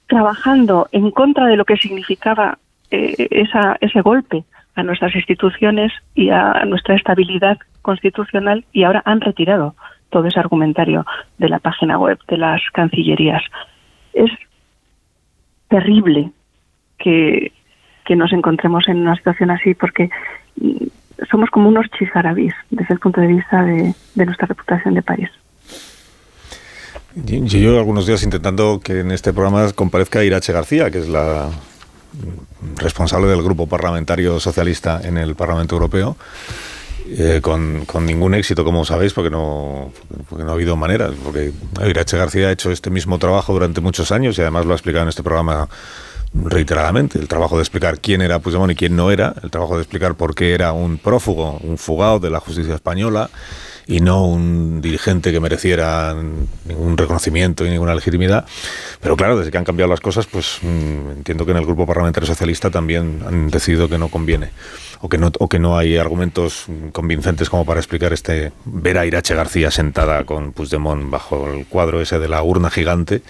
[0.07, 2.59] trabajando en contra de lo que significaba
[2.93, 9.21] eh, esa, ese golpe a nuestras instituciones y a nuestra estabilidad constitucional y ahora han
[9.21, 9.75] retirado
[10.11, 11.07] todo ese argumentario
[11.39, 13.43] de la página web de las cancillerías.
[14.13, 14.31] Es
[15.69, 16.31] terrible
[16.99, 17.53] que,
[18.15, 20.11] nos encontremos en una situación así porque
[20.57, 20.85] mm,
[21.31, 25.31] somos como unos chisarabis desde el punto de vista de, nuestra reputación de país.
[27.15, 31.49] Yo llevo algunos días intentando que en este programa comparezca Irache García, que es la
[32.77, 36.17] responsable del grupo parlamentario socialista en el Parlamento Europeo.
[37.05, 39.93] Eh, con, con, ningún éxito, como sabéis, porque no,
[40.29, 41.13] porque no ha habido maneras.
[41.23, 41.53] Porque
[41.87, 45.03] Irache García ha hecho este mismo trabajo durante muchos años y además lo ha explicado
[45.03, 45.69] en este programa
[46.33, 47.19] reiteradamente.
[47.19, 50.15] El trabajo de explicar quién era Puigdemont y quién no era, el trabajo de explicar
[50.15, 53.31] por qué era un prófugo, un fugado de la justicia española
[53.87, 56.15] y no un dirigente que mereciera
[56.65, 58.47] ningún reconocimiento y ninguna legitimidad.
[59.01, 61.87] Pero claro, desde que han cambiado las cosas, pues mm, entiendo que en el grupo
[61.87, 64.51] parlamentario socialista también han decidido que no conviene
[65.01, 69.05] o que no, o que no hay argumentos convincentes como para explicar este ver a
[69.05, 73.23] Irache García sentada con Puigdemont bajo el cuadro ese de la urna gigante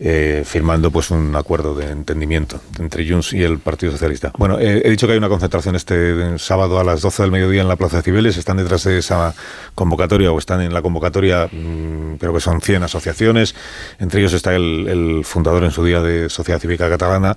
[0.00, 4.32] eh, firmando pues un acuerdo de entendimiento entre Junts y el Partido Socialista.
[4.38, 7.68] Bueno, he dicho que hay una concentración este sábado a las 12 del mediodía en
[7.68, 8.36] la Plaza de Cibeles.
[8.36, 9.34] Están detrás de esa
[9.74, 13.54] convocatoria o están en la convocatoria, mm, creo que son 100 asociaciones.
[13.98, 17.36] Entre ellos está el fundador en su día de Sociedad Cívica Catalana.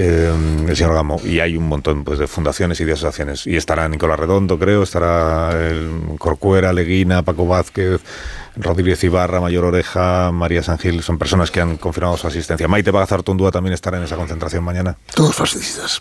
[0.00, 0.32] Eh,
[0.68, 1.20] el señor Gamo.
[1.24, 3.46] Y hay un montón pues, de fundaciones y de asociaciones.
[3.48, 8.00] Y estará Nicolás Redondo, creo, estará el Corcuera, Leguina, Paco Vázquez,
[8.56, 12.68] Rodríguez Ibarra, Mayor Oreja, María Sangil, son personas que han confirmado su asistencia.
[12.68, 14.96] Maite Bagazartundúa también estará en esa concentración mañana.
[15.14, 16.00] Todos fascistas.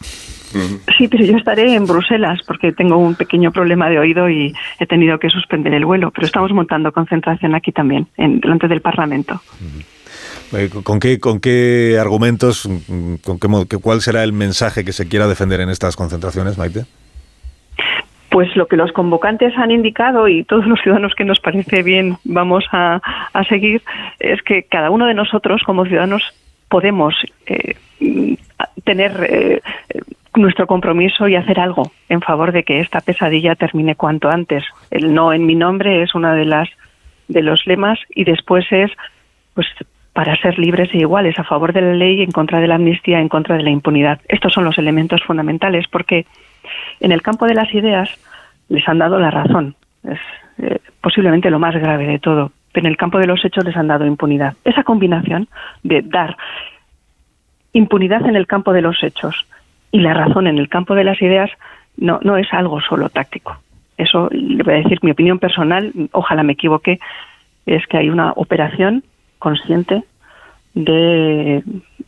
[0.97, 4.85] Sí, pero yo estaré en Bruselas porque tengo un pequeño problema de oído y he
[4.85, 6.11] tenido que suspender el vuelo.
[6.11, 9.41] Pero estamos montando concentración aquí también, en, delante del Parlamento.
[9.61, 9.96] Eh,
[10.83, 12.69] ¿Con qué, ¿Con qué argumentos,
[13.23, 16.85] con qué, cuál será el mensaje que se quiera defender en estas concentraciones, Maite?
[18.29, 22.17] Pues lo que los convocantes han indicado y todos los ciudadanos que nos parece bien
[22.23, 23.01] vamos a,
[23.49, 23.81] seguir
[24.19, 26.23] es que cada uno de nosotros como ciudadanos
[26.69, 27.75] podemos eh,
[28.83, 29.61] tener eh,
[30.35, 34.63] nuestro compromiso y hacer algo en favor de que esta pesadilla termine cuanto antes.
[34.91, 36.69] El no en mi nombre es una de las
[37.27, 38.91] de los lemas y después es
[39.53, 39.67] pues
[40.17, 43.19] para ser libres e iguales a favor de la ley, en contra de la amnistía,
[43.19, 44.19] en contra de la impunidad.
[44.27, 46.25] Estos son los elementos fundamentales porque
[46.99, 48.09] en el campo de las ideas
[48.67, 49.75] les han dado la razón.
[50.03, 50.17] Es
[50.57, 52.51] eh, posiblemente lo más grave de todo.
[52.71, 54.55] Pero en el campo de los hechos les han dado impunidad.
[54.65, 55.49] Esa combinación
[55.83, 56.35] de dar
[57.73, 59.45] impunidad en el campo de los hechos
[59.91, 61.51] y la razón en el campo de las ideas
[61.95, 63.55] no, no es algo solo táctico.
[63.99, 66.99] Eso le voy a decir mi opinión personal, ojalá me equivoque,
[67.67, 69.03] es que hay una operación
[69.39, 70.03] consciente
[70.73, 71.63] de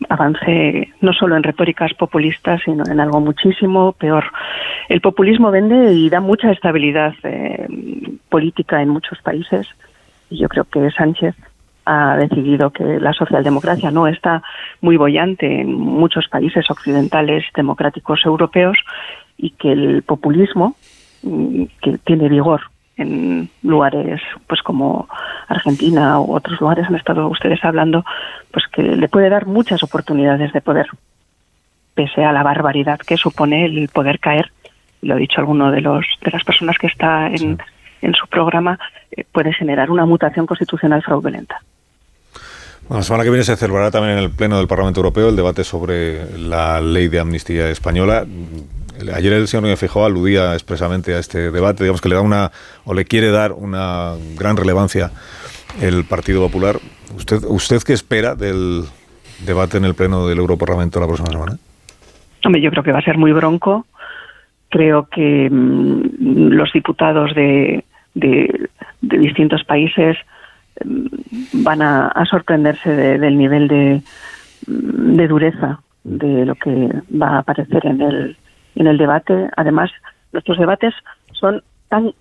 [0.09, 4.25] avance no solo en retóricas populistas, sino en algo muchísimo peor.
[4.87, 7.67] El populismo vende y da mucha estabilidad eh,
[8.29, 9.67] política en muchos países
[10.29, 11.35] y yo creo que Sánchez
[11.85, 14.43] ha decidido que la socialdemocracia no está
[14.81, 18.77] muy bollante en muchos países occidentales democráticos europeos
[19.37, 20.75] y que el populismo
[21.23, 22.61] mm, que tiene vigor
[22.99, 25.07] en lugares pues como
[25.47, 28.05] Argentina u otros lugares han estado ustedes hablando,
[28.51, 30.87] pues que le puede dar muchas oportunidades de poder,
[31.93, 34.51] pese a la barbaridad que supone el poder caer.
[35.01, 37.57] Lo ha dicho alguno de los de las personas que está en,
[38.01, 38.77] en su programa,
[39.11, 41.61] eh, puede generar una mutación constitucional fraudulenta.
[42.89, 45.63] La semana que viene se celebrará también en el Pleno del Parlamento Europeo el debate
[45.63, 48.25] sobre la ley de amnistía española.
[49.13, 52.51] Ayer el señor Fijó aludía expresamente a este debate, digamos que le da una,
[52.85, 55.11] o le quiere dar una gran relevancia
[55.81, 56.77] el Partido Popular.
[57.15, 58.83] ¿Usted, usted qué espera del
[59.45, 61.57] debate en el Pleno del Europarlamento la próxima semana?
[62.43, 63.85] Hombre, yo creo que va a ser muy bronco.
[64.69, 67.83] Creo que mm, los diputados de,
[68.13, 68.69] de,
[69.01, 70.17] distintos países
[71.53, 74.01] van a, sorprenderse del nivel de,
[74.67, 78.37] mm, de dureza de lo que va a aparecer en el
[78.75, 79.49] en el debate.
[79.55, 79.91] Además,
[80.31, 80.93] nuestros debates
[81.33, 82.13] son tan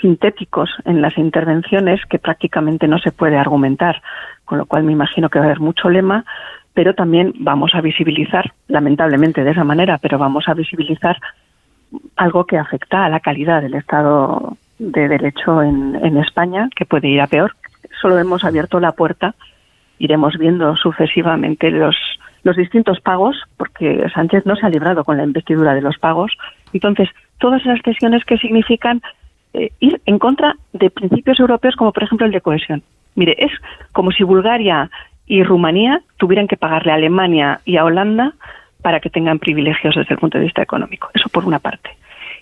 [0.00, 4.02] sintéticos en las intervenciones que prácticamente no se puede argumentar,
[4.44, 6.24] con lo cual me imagino que va a haber mucho lema,
[6.72, 11.18] pero también vamos a visibilizar, lamentablemente de esa manera, pero vamos a visibilizar
[12.16, 17.08] algo que afecta a la calidad del Estado de Derecho en, en España, que puede
[17.08, 17.54] ir a peor.
[18.02, 19.34] Solo hemos abierto la puerta,
[19.98, 21.96] iremos viendo sucesivamente los
[22.44, 26.32] los distintos pagos, porque Sánchez no se ha librado con la investidura de los pagos.
[26.72, 29.00] Entonces, todas las cesiones que significan
[29.54, 32.82] eh, ir en contra de principios europeos como por ejemplo el de cohesión.
[33.14, 33.52] Mire, es
[33.92, 34.90] como si Bulgaria
[35.26, 38.32] y Rumanía tuvieran que pagarle a Alemania y a Holanda
[38.82, 41.10] para que tengan privilegios desde el punto de vista económico.
[41.14, 41.90] Eso por una parte.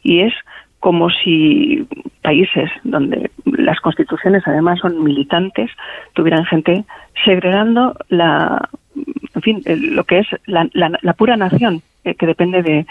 [0.02, 0.32] Y es
[0.80, 1.86] como si
[2.22, 5.70] países donde las constituciones además son militantes
[6.14, 6.84] tuvieran gente
[7.24, 8.68] segregando la,
[9.34, 12.86] en fin, lo que es la, pura nación eh, que depende de,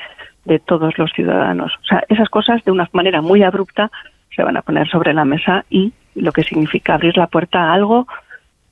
[0.46, 1.74] de todos los ciudadanos.
[1.82, 3.92] O sea, esas cosas de una manera muy abrupta
[4.36, 7.74] se van a poner sobre la mesa y lo que significa abrir la puerta a
[7.74, 8.08] algo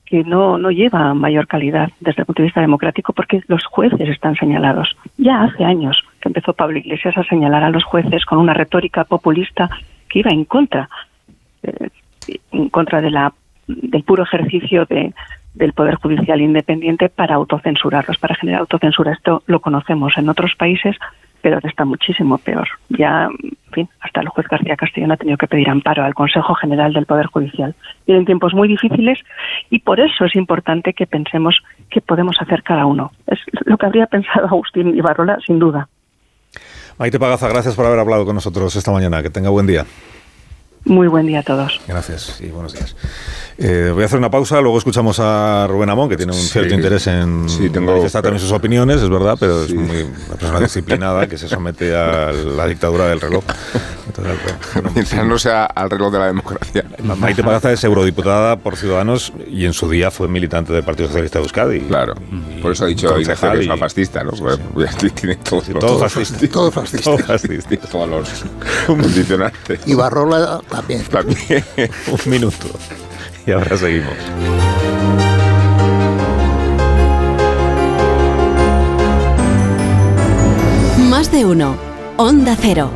[0.09, 4.07] que no, no lleva mayor calidad desde el punto de vista democrático porque los jueces
[4.09, 4.95] están señalados.
[5.17, 9.03] Ya hace años que empezó Pablo Iglesias a señalar a los jueces con una retórica
[9.03, 9.69] populista
[10.09, 10.89] que iba en contra,
[11.63, 11.89] eh,
[12.51, 13.33] en contra de la,
[13.67, 15.13] del puro ejercicio de,
[15.53, 19.13] del Poder Judicial independiente para autocensurarlos, para generar autocensura.
[19.13, 20.95] Esto lo conocemos en otros países,
[21.41, 22.67] pero está muchísimo peor.
[22.89, 26.55] Ya, en fin, hasta el juez García Castellón ha tenido que pedir amparo al Consejo
[26.55, 27.75] General del Poder Judicial.
[28.05, 29.19] Vienen tiempos muy difíciles
[29.69, 31.59] y por eso es importante que pensemos
[31.89, 33.11] qué podemos hacer cada uno.
[33.27, 35.87] Es lo que habría pensado Agustín Ibarrola, sin duda.
[36.97, 39.21] Maite Pagaza, gracias por haber hablado con nosotros esta mañana.
[39.21, 39.85] Que tenga buen día.
[40.85, 41.81] Muy buen día a todos.
[41.87, 42.95] Gracias y buenos días.
[43.59, 46.75] Eh, voy a hacer una pausa, luego escuchamos a Rubén Amón, que tiene un cierto
[46.75, 47.91] interés en sí, tengo...
[47.91, 51.95] manifestar también sus opiniones, es verdad, pero es muy, una persona disciplinada que se somete
[51.95, 53.43] a la dictadura del reloj.
[54.93, 56.85] Mientras no sea al reloj de la democracia.
[57.17, 61.39] Maite Pagaza es eurodiputado por Ciudadanos y en su día fue militante del Partido Socialista
[61.39, 61.79] de Euskadi.
[61.81, 62.13] Claro,
[62.61, 64.31] por eso ha dicho Ignacio que es una fascista, ¿no?
[65.13, 66.47] tiene todo, todo, fascista.
[66.47, 67.03] Todo fascista.
[67.03, 67.77] Todo fascista.
[67.77, 68.45] Todos los
[68.85, 69.79] condicionantes.
[69.85, 71.03] Y Barrola también.
[71.05, 71.63] También.
[72.07, 72.67] un minuto.
[73.47, 74.13] Y ahora seguimos.
[81.09, 81.77] Más de uno.
[82.17, 82.91] Onda Cero.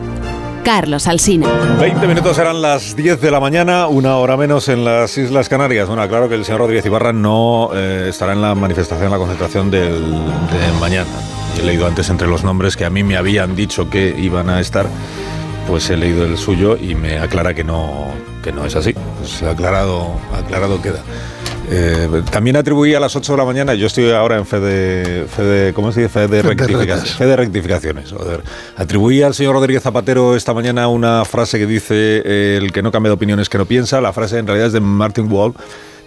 [0.66, 1.48] Carlos Alsina.
[1.80, 5.88] 20 minutos serán las 10 de la mañana, una hora menos en las Islas Canarias.
[5.88, 9.18] Bueno, claro que el señor Rodríguez Ibarra no eh, estará en la manifestación, en la
[9.18, 11.10] concentración del, de mañana.
[11.58, 14.60] He leído antes entre los nombres que a mí me habían dicho que iban a
[14.60, 14.86] estar,
[15.68, 18.12] pues he leído el suyo y me aclara que no,
[18.42, 18.94] que no es así.
[19.18, 21.02] Pues aclarado, aclarado queda.
[21.70, 25.26] Eh, también atribuí a las 8 de la mañana, yo estoy ahora en fe de,
[25.26, 26.12] fe de ¿cómo se dice?
[26.12, 27.14] Fe de, rectificaciones.
[27.14, 28.14] Fe de rectificaciones.
[28.76, 33.10] Atribuí al señor Rodríguez Zapatero esta mañana una frase que dice, el que no cambia
[33.10, 34.02] de opinión es que no piensa.
[34.02, 35.54] La frase en realidad es de Martin Wall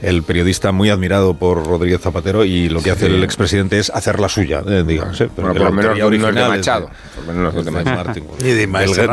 [0.03, 4.21] el periodista muy admirado por Rodríguez Zapatero y lo que hace el expresidente es hacer
[4.21, 5.19] la suya, eh, digamos.
[5.19, 6.91] bueno, por lo menos no es de Machado.
[7.15, 8.27] Por lo menos de Martín.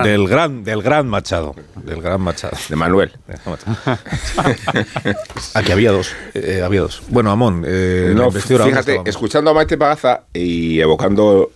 [0.03, 1.55] del, gran, del gran Machado.
[1.75, 2.57] Del gran Machado.
[2.67, 3.11] De Manuel.
[5.53, 6.13] Aquí había dos.
[6.33, 7.01] Eh, había dos.
[7.09, 7.63] Bueno, Amón.
[7.65, 11.51] Eh, fíjate, escuchando a Maite Pagaza y evocando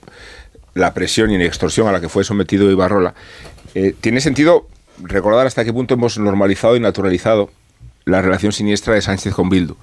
[0.74, 3.14] la presión y la extorsión a la que fue sometido Ibarrola,
[4.00, 4.68] tiene sentido
[5.02, 7.50] recordar hasta qué punto hemos normalizado y naturalizado
[8.06, 9.76] la relación siniestra de Sánchez con Bildu,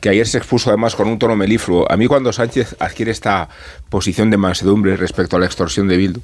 [0.00, 1.90] que ayer se expuso además con un tono melifluo.
[1.90, 3.48] A mí cuando Sánchez adquiere esta
[3.90, 6.20] posición de mansedumbre respecto a la extorsión de Bildu,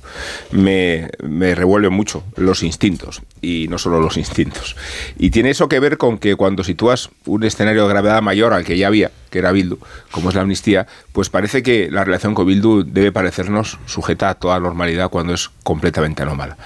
[0.51, 4.77] me, me revuelve mucho los instintos, y no solo los instintos.
[5.19, 8.65] Y tiene eso que ver con que cuando sitúas un escenario de gravedad mayor al
[8.65, 9.79] que ya había, que era Bildu,
[10.11, 14.35] como es la amnistía, pues parece que la relación con Bildu debe parecernos sujeta a
[14.35, 16.57] toda normalidad cuando es completamente anómala.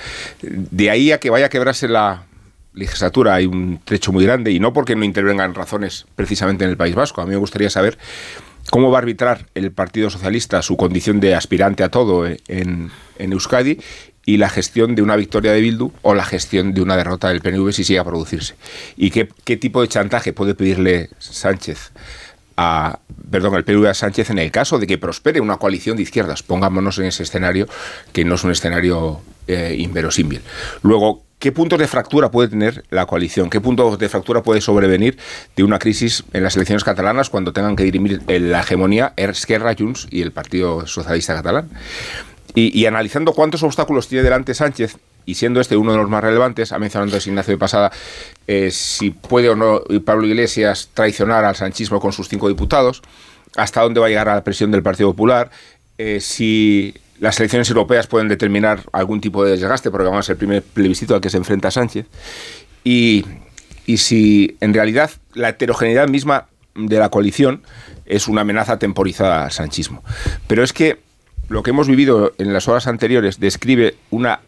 [0.43, 2.25] De ahí a que vaya a quebrarse la
[2.77, 6.77] legislatura hay un trecho muy grande y no porque no intervengan razones precisamente en el
[6.77, 7.21] País Vasco.
[7.21, 7.99] A mí me gustaría saber
[8.71, 13.81] cómo va a arbitrar el Partido Socialista su condición de aspirante a todo en, Euskadi
[14.27, 17.41] y la gestión de una victoria de Bildu o la gestión de una derrota del
[17.41, 18.55] PNV si sigue a producirse.
[18.97, 21.93] Y qué, qué tipo de chantaje puede pedirle Sánchez
[22.57, 22.99] a,
[23.31, 26.43] perdón, el PNV a Sánchez en el caso de que prospere una coalición de izquierdas.
[26.43, 27.69] Pongámonos en ese escenario
[28.13, 30.43] que no es un escenario eh, inverosímil.
[30.83, 33.51] Luego, ¿Qué puntos de fractura puede tener la coalición?
[33.51, 35.19] ¿Qué puntos de fractura puede sobrevenir
[35.55, 40.09] de una crisis en las elecciones catalanas cuando tengan que dirimir la hegemonía Esquerra, Junts
[40.11, 41.69] y el Partido Socialista Catalán?
[42.55, 46.73] Y, analizando cuántos obstáculos tiene delante Sánchez, y siendo este uno de los más relevantes,
[46.73, 47.93] ha mencionado Ignacio de Pasada,
[48.47, 53.03] eh, si puede o no Pablo Iglesias traicionar al sanchismo con sus cinco diputados,
[53.57, 55.51] hasta dónde va a llegar a la presión del Partido Popular,
[55.99, 60.63] eh, si las elecciones europeas pueden determinar algún tipo de desgaste, porque vamos el primer
[60.63, 62.07] plebiscito al que se enfrenta Sánchez.
[62.85, 63.25] Y,
[63.87, 67.63] y si en realidad la heterogeneidad misma de la coalición
[68.05, 70.03] es una amenaza temporizada al sanchismo.
[70.47, 70.99] Pero es que
[71.49, 74.41] lo que hemos vivido en las horas anteriores describe una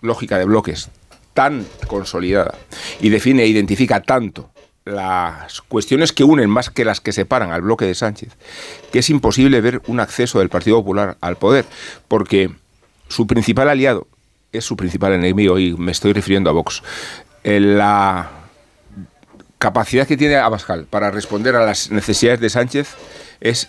[0.00, 0.90] lógica de bloques
[1.34, 2.54] tan consolidada
[3.00, 4.51] y define e identifica tanto
[4.84, 8.36] las cuestiones que unen más que las que separan al bloque de Sánchez,
[8.92, 11.64] que es imposible ver un acceso del Partido Popular al poder,
[12.08, 12.50] porque
[13.08, 14.06] su principal aliado
[14.52, 16.82] es su principal enemigo, y me estoy refiriendo a Vox.
[17.44, 18.30] En la
[19.58, 22.88] capacidad que tiene Abascal para responder a las necesidades de Sánchez
[23.40, 23.68] es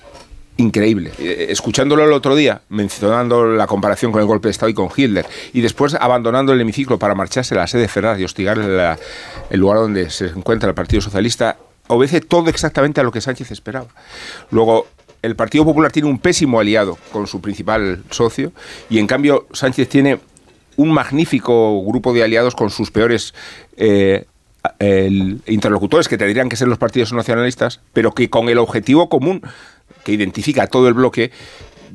[0.58, 1.12] increíble.
[1.20, 4.90] Eh, escuchándolo el otro día, mencionando la comparación con el golpe de Estado y con
[4.96, 8.60] Hitler, y después abandonando el hemiciclo para marcharse a la sede Ferraz y hostigar
[9.50, 13.52] el lugar donde se encuentra el Partido Socialista, obedece todo exactamente a lo que Sánchez
[13.52, 13.88] esperaba.
[14.52, 14.88] Luego,
[15.22, 18.52] el Partido Popular tiene un pésimo aliado con su principal socio,
[18.90, 20.20] y en cambio Sánchez tiene
[20.76, 23.34] un magnífico grupo de aliados con sus peores
[23.78, 24.26] eh,
[25.46, 29.42] interlocutores, que tendrían que ser los partidos nacionalistas, pero que con el objetivo común
[30.04, 31.32] que identifica a todo el bloque,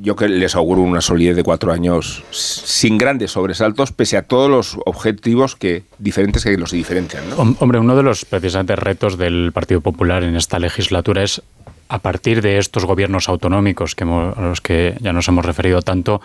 [0.01, 4.49] yo que les auguro una solidez de cuatro años sin grandes sobresaltos, pese a todos
[4.49, 7.23] los objetivos que diferentes que los diferencian.
[7.37, 11.41] Hombre, uno de los precisamente retos del Partido Popular en esta legislatura es
[11.89, 16.21] a partir de estos gobiernos autonómicos que a los que ya nos hemos referido tanto,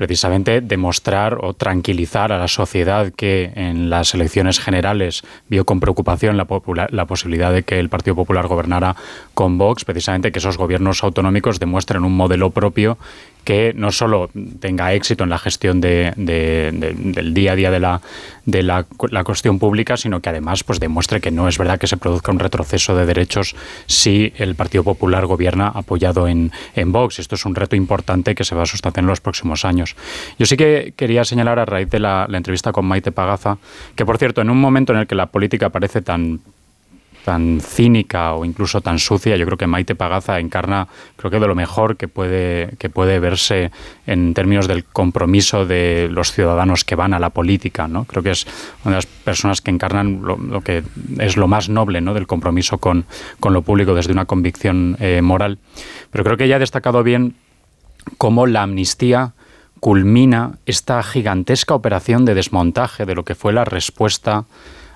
[0.00, 6.38] precisamente demostrar o tranquilizar a la sociedad que en las elecciones generales vio con preocupación
[6.38, 6.46] la,
[6.90, 8.96] la, posibilidad de que el Partido Popular gobernara
[9.34, 12.96] con Vox, precisamente que esos gobiernos autonómicos demuestren un modelo propio
[13.50, 14.30] que no solo
[14.60, 18.00] tenga éxito en la gestión de, del día a día de, la,
[18.46, 18.84] de la,
[19.24, 22.38] cuestión pública, sino que además pues, demuestre que no es verdad que se produzca un
[22.38, 27.18] retroceso de derechos si el Partido Popular gobierna apoyado en, en Vox.
[27.18, 29.96] Esto es un reto importante que se va a sustanciar en los próximos años.
[30.38, 33.58] Yo sí que quería señalar a raíz de la, la entrevista con Maite Pagaza,
[33.96, 36.38] que por cierto, en un momento en el que la política parece tan
[37.24, 41.46] tan cínica o incluso tan sucia, yo creo que Maite Pagaza encarna, creo que de
[41.46, 43.70] lo mejor que puede, que puede verse
[44.06, 48.04] en términos del compromiso de los ciudadanos que van a la política, ¿no?
[48.04, 48.46] Creo que es
[48.84, 50.82] una de las personas que encarnan lo, que
[51.18, 52.14] es lo más noble, ¿no?
[52.14, 53.04] Del compromiso con,
[53.38, 55.58] con lo público desde una convicción eh, moral.
[56.10, 57.34] Pero creo que ella ha destacado bien
[58.18, 59.32] cómo la amnistía
[59.80, 64.44] culmina esta gigantesca operación de desmontaje de lo que fue la respuesta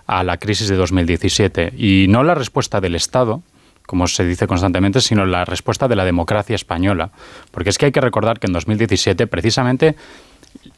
[0.06, 1.72] a la crisis de 2017.
[1.76, 3.42] Y no la respuesta del Estado,
[3.86, 7.10] como se dice constantemente, sino la respuesta de la democracia española.
[7.50, 9.96] Porque es que hay que recordar que en 2017, precisamente,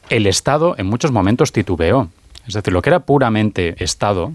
[0.09, 2.09] el Estado en muchos momentos titubeó.
[2.47, 4.33] Es decir, lo que era puramente Estado,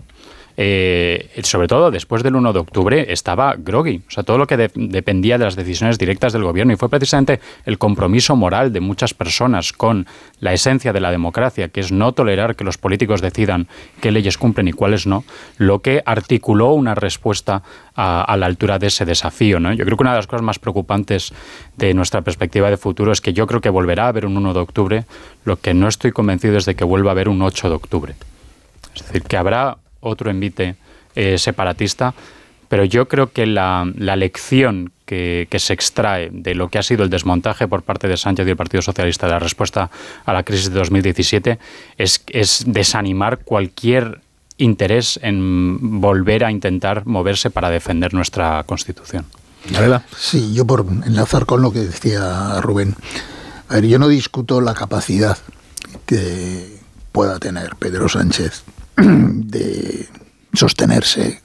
[0.56, 4.02] eh, sobre todo después del 1 de octubre, estaba groggy.
[4.06, 6.72] O sea, todo lo que dependía de las decisiones directas del gobierno.
[6.72, 10.06] Y fue precisamente el compromiso moral de muchas personas con
[10.40, 13.68] la esencia de la democracia, que es no tolerar que los políticos decidan
[14.00, 15.24] qué leyes cumplen y cuáles no,
[15.58, 17.62] lo que articuló una respuesta
[17.94, 19.60] a, la altura de ese desafío.
[19.60, 19.72] ¿no?
[19.72, 21.32] Yo creo que una de las cosas más preocupantes
[21.76, 24.54] de nuestra perspectiva de futuro es que yo creo que volverá a haber un 1
[24.54, 25.04] de octubre.
[25.44, 28.14] Lo que no estoy convencido es de que vuelva a haber un 8 de octubre.
[28.94, 30.76] Es decir, que habrá otro envite
[31.14, 32.14] eh, separatista,
[32.68, 37.10] pero yo creo que la, lección que, se extrae de lo que ha sido el
[37.10, 39.90] desmontaje por parte de Sánchez y el Partido Socialista de la respuesta
[40.24, 41.58] a la crisis de 2017
[41.98, 44.20] es, es desanimar cualquier
[44.56, 49.26] interés en volver a intentar moverse para defender nuestra Constitución.
[50.16, 52.96] Sí, yo por enlazar con lo que decía Rubén.
[53.68, 55.38] A ver, yo no discuto la capacidad
[56.06, 56.78] que
[57.12, 58.64] pueda tener Pedro Sánchez
[59.46, 60.08] de
[60.52, 61.40] sostenerse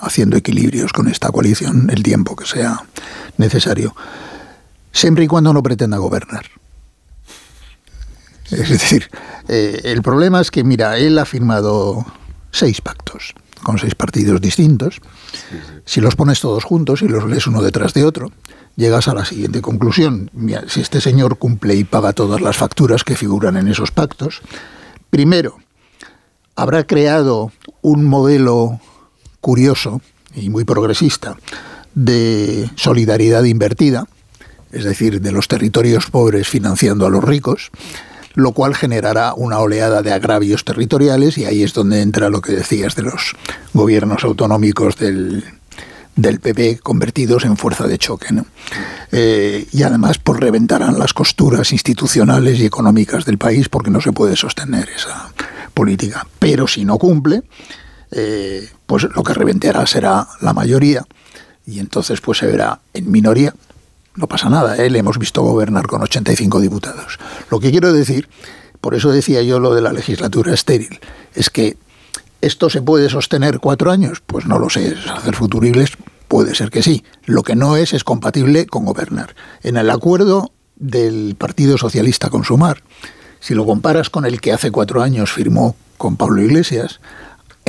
[0.00, 2.82] haciendo equilibrios con esta coalición el tiempo que sea
[3.38, 3.94] necesario,
[4.92, 6.44] siempre y cuando no pretenda gobernar.
[8.50, 9.08] Es decir,
[9.48, 12.04] eh, el problema es que, mira, él ha firmado
[12.50, 15.00] seis pactos con seis partidos distintos.
[15.84, 18.32] Si los pones todos juntos y los lees uno detrás de otro,
[18.76, 20.30] llegas a la siguiente conclusión.
[20.66, 24.42] si este señor cumple y paga todas las facturas que figuran en esos pactos,
[25.10, 25.58] primero,
[26.56, 28.80] habrá creado un modelo
[29.40, 30.00] curioso
[30.34, 31.36] y muy progresista
[31.94, 34.06] de solidaridad invertida,
[34.70, 37.70] es decir, de los territorios pobres financiando a los ricos,
[38.34, 42.52] lo cual generará una oleada de agravios territoriales y ahí es donde entra lo que
[42.52, 43.34] decías de los
[43.74, 45.44] gobiernos autonómicos del,
[46.16, 48.28] del PP convertidos en fuerza de choque.
[49.10, 54.12] Eh, y además pues reventarán las costuras institucionales y económicas del país porque no se
[54.12, 55.32] puede sostener esa
[55.74, 56.26] política.
[56.38, 57.42] Pero si no cumple,
[58.10, 61.04] eh, pues lo que reventará será la mayoría
[61.66, 63.54] y entonces pues se verá en minoría.
[64.14, 64.90] No pasa nada, ¿eh?
[64.90, 67.18] le hemos visto gobernar con 85 diputados.
[67.50, 68.28] Lo que quiero decir,
[68.80, 71.00] por eso decía yo lo de la legislatura estéril,
[71.34, 71.78] es que
[72.42, 75.92] esto se puede sostener cuatro años, pues no lo sé, hacer futuribles
[76.28, 77.04] puede ser que sí.
[77.24, 79.34] Lo que no es es compatible con gobernar.
[79.62, 82.82] En el acuerdo del Partido Socialista con Sumar,
[83.38, 87.00] si lo comparas con el que hace cuatro años firmó con Pablo Iglesias,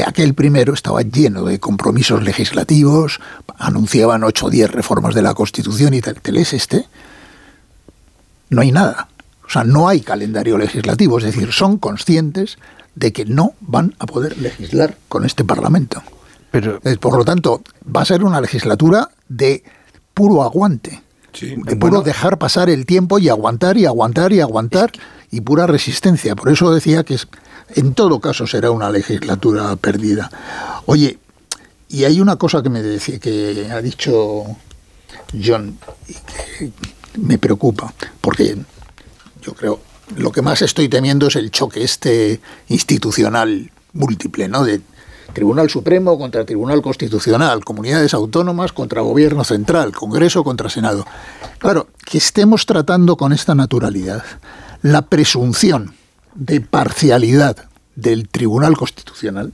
[0.03, 3.19] aquel primero estaba lleno de compromisos legislativos,
[3.57, 6.19] anunciaban ocho o diez reformas de la Constitución y tal.
[6.19, 6.87] ¿Te lees este?
[8.49, 9.09] No hay nada.
[9.45, 11.19] O sea, no hay calendario legislativo.
[11.19, 12.57] Es decir, son conscientes
[12.95, 16.01] de que no van a poder legislar con este Parlamento.
[16.51, 19.63] Pero, eh, por lo tanto, va a ser una legislatura de
[20.13, 21.01] puro aguante.
[21.33, 24.91] de puro dejar pasar el tiempo y aguantar y aguantar y aguantar
[25.31, 26.35] y pura resistencia.
[26.35, 27.17] Por eso decía que
[27.73, 30.29] en todo caso será una legislatura perdida.
[30.85, 31.17] Oye,
[31.89, 34.45] y hay una cosa que me decía, que ha dicho
[35.43, 36.71] John y que
[37.19, 37.91] me preocupa,
[38.21, 38.55] porque
[39.41, 39.79] yo creo
[40.15, 44.63] lo que más estoy temiendo es el choque este institucional múltiple, ¿no?
[44.63, 44.81] De
[45.33, 51.05] Tribunal Supremo contra Tribunal Constitucional, comunidades autónomas contra Gobierno Central, Congreso contra Senado.
[51.57, 54.23] Claro, que estemos tratando con esta naturalidad
[54.81, 55.95] la presunción
[56.35, 59.53] de parcialidad del Tribunal Constitucional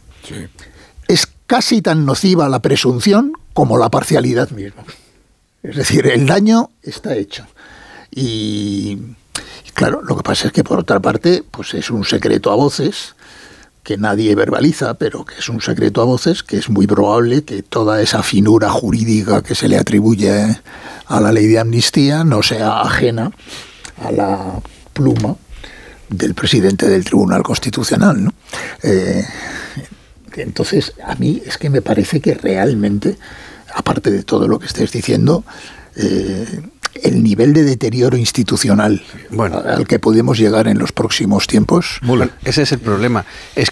[1.07, 4.83] es casi tan nociva la presunción como la parcialidad misma.
[5.63, 7.45] Es decir, el daño está hecho.
[8.11, 8.97] Y
[9.79, 13.15] claro, lo que pasa es que por otra parte, pues es un secreto a voces
[13.81, 17.63] que nadie verbaliza, pero que es un secreto a voces, que es muy probable que
[17.63, 20.57] toda esa finura jurídica que se le atribuye
[21.05, 23.31] a la ley de amnistía no sea ajena
[24.03, 24.61] a la
[24.91, 25.37] pluma
[26.09, 28.21] del presidente del Tribunal Constitucional.
[28.21, 28.33] ¿no?
[28.83, 29.23] Eh,
[30.35, 33.17] entonces, a mí es que me parece que realmente,
[33.73, 35.45] aparte de todo lo que estés diciendo,
[35.95, 36.63] eh,
[37.03, 39.01] el nivel de deterioro institucional
[39.37, 41.99] al que podemos llegar en los próximos tiempos.
[42.43, 43.25] ese es el problema.
[43.55, 43.69] Es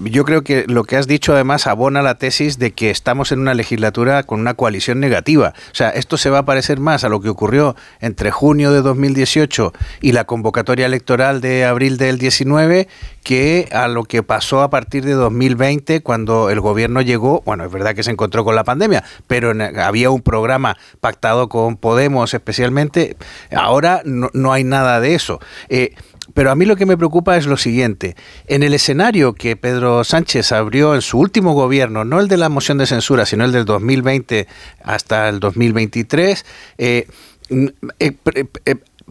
[0.00, 3.40] yo creo que lo que has dicho además abona la tesis de que estamos en
[3.40, 5.54] una legislatura con una coalición negativa.
[5.72, 8.82] O sea, esto se va a parecer más a lo que ocurrió entre junio de
[8.82, 12.88] 2018 y la convocatoria electoral de abril del 19
[13.22, 17.70] que a lo que pasó a partir de 2020 cuando el gobierno llegó, bueno, es
[17.70, 23.16] verdad que se encontró con la pandemia, pero había un programa pactado con Podemos especialmente,
[23.54, 25.40] ahora no, hay nada de eso.
[25.68, 25.94] Eh,
[26.34, 28.16] pero a mí lo que me preocupa es lo siguiente.
[28.46, 32.48] En el escenario que Pedro Sánchez abrió en su último gobierno, no el de la
[32.48, 34.46] moción de censura, sino el del 2020
[34.84, 36.46] hasta el 2023,
[36.78, 37.06] eh,
[37.98, 38.12] eh,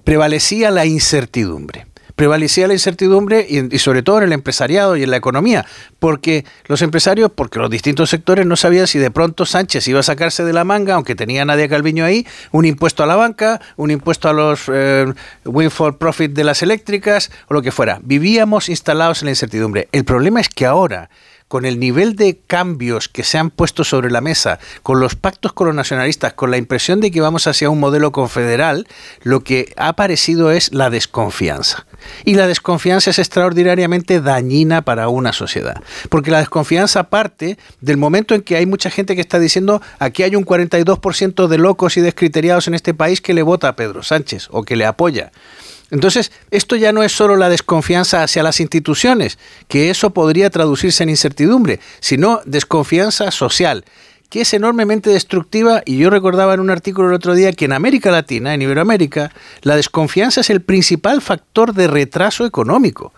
[0.04, 5.18] prevalecía la incertidumbre prevalecía la incertidumbre y, sobre todo en el empresariado y en la
[5.18, 5.66] economía,
[6.00, 10.04] porque los empresarios, porque los distintos sectores no sabían si de pronto Sánchez iba a
[10.04, 13.92] sacarse de la manga, aunque tenía a Calviño ahí, un impuesto a la banca, un
[13.92, 15.06] impuesto a los eh,
[15.46, 18.00] windfall profit de las eléctricas o lo que fuera.
[18.04, 19.88] Vivíamos instalados en la incertidumbre.
[19.92, 21.10] El problema es que ahora
[21.52, 25.52] con el nivel de cambios que se han puesto sobre la mesa, con los pactos
[25.52, 28.88] con los nacionalistas, con la impresión de que vamos hacia un modelo confederal,
[29.24, 31.86] lo que ha aparecido es la desconfianza.
[32.24, 38.34] Y la desconfianza es extraordinariamente dañina para una sociedad, porque la desconfianza parte del momento
[38.34, 42.02] en que hay mucha gente que está diciendo aquí hay un 42% de locos y
[42.02, 45.34] descriteriados en este país que le vota a Pedro Sánchez o que le apoya.
[45.92, 49.38] Entonces, esto ya no es solo la desconfianza hacia las instituciones,
[49.68, 53.86] que eso podría traducirse en incertidumbre, sino desconfianza social
[54.30, 55.84] que es enormemente destructiva.
[55.86, 59.34] Y yo recordaba en un artículo el otro día que en América Latina, en Iberoamérica,
[59.62, 63.14] la desconfianza es el principal factor de retraso económico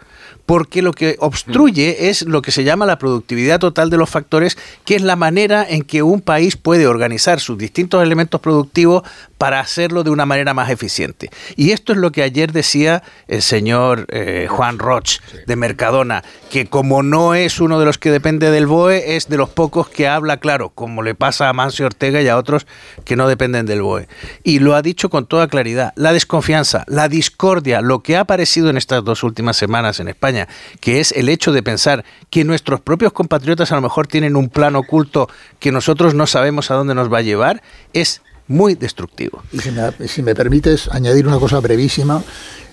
[0.45, 2.05] porque lo que obstruye mm.
[2.05, 5.65] es lo que se llama la productividad total de los factores, que es la manera
[5.67, 9.03] en que un país puede organizar sus distintos elementos productivos
[9.37, 11.29] para hacerlo de una manera más eficiente.
[11.55, 16.67] Y esto es lo que ayer decía el señor eh, Juan Roch de Mercadona, que
[16.67, 20.07] como no es uno de los que depende del BOE, es de los pocos que
[20.07, 22.65] habla claro, como le pasa a Mancio Ortega y a otros
[23.03, 24.07] que no dependen del BOE.
[24.43, 25.91] Y lo ha dicho con toda claridad.
[25.95, 30.32] La desconfianza, la discordia, lo que ha aparecido en estas dos últimas semanas en España,
[30.79, 34.49] que es el hecho de pensar que nuestros propios compatriotas a lo mejor tienen un
[34.49, 35.29] plan oculto
[35.59, 37.61] que nosotros no sabemos a dónde nos va a llevar,
[37.93, 39.41] es muy destructivo.
[39.51, 42.23] Y si me, si permites añadir una cosa brevísima,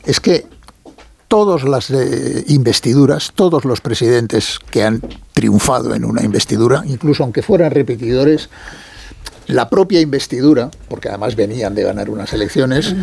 [0.05, 0.47] es que
[1.29, 5.01] todas las eh, investiduras, todos los presidentes que han
[5.33, 8.51] triunfado en una investidura, incluso aunque fueran repetidores,
[9.47, 12.95] la propia investidura, porque además venían de ganar unas elecciones,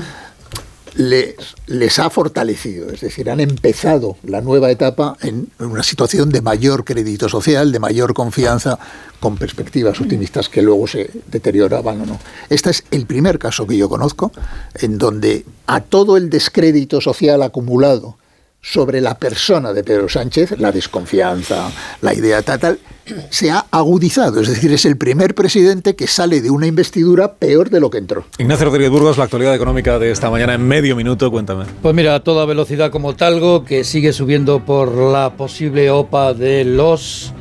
[0.97, 1.35] les,
[1.67, 6.83] les ha fortalecido, es decir, han empezado la nueva etapa en una situación de mayor
[6.83, 8.79] crédito social, de mayor confianza,
[9.19, 12.19] con perspectivas optimistas que luego se deterioraban o no.
[12.49, 14.31] Este es el primer caso que yo conozco
[14.75, 18.17] en donde a todo el descrédito social acumulado
[18.69, 22.79] sobre la persona de Pedro Sánchez, la desconfianza, la idea tal,
[23.29, 24.41] se ha agudizado.
[24.41, 27.99] Es decir, es el primer presidente que sale de una investidura peor de lo que
[27.99, 28.25] entró.
[28.37, 31.65] Ignacio Rodríguez Burgos, la actualidad económica de esta mañana en medio minuto, cuéntame.
[31.81, 36.65] Pues mira, a toda velocidad como talgo, que sigue subiendo por la posible OPA de
[36.65, 37.33] los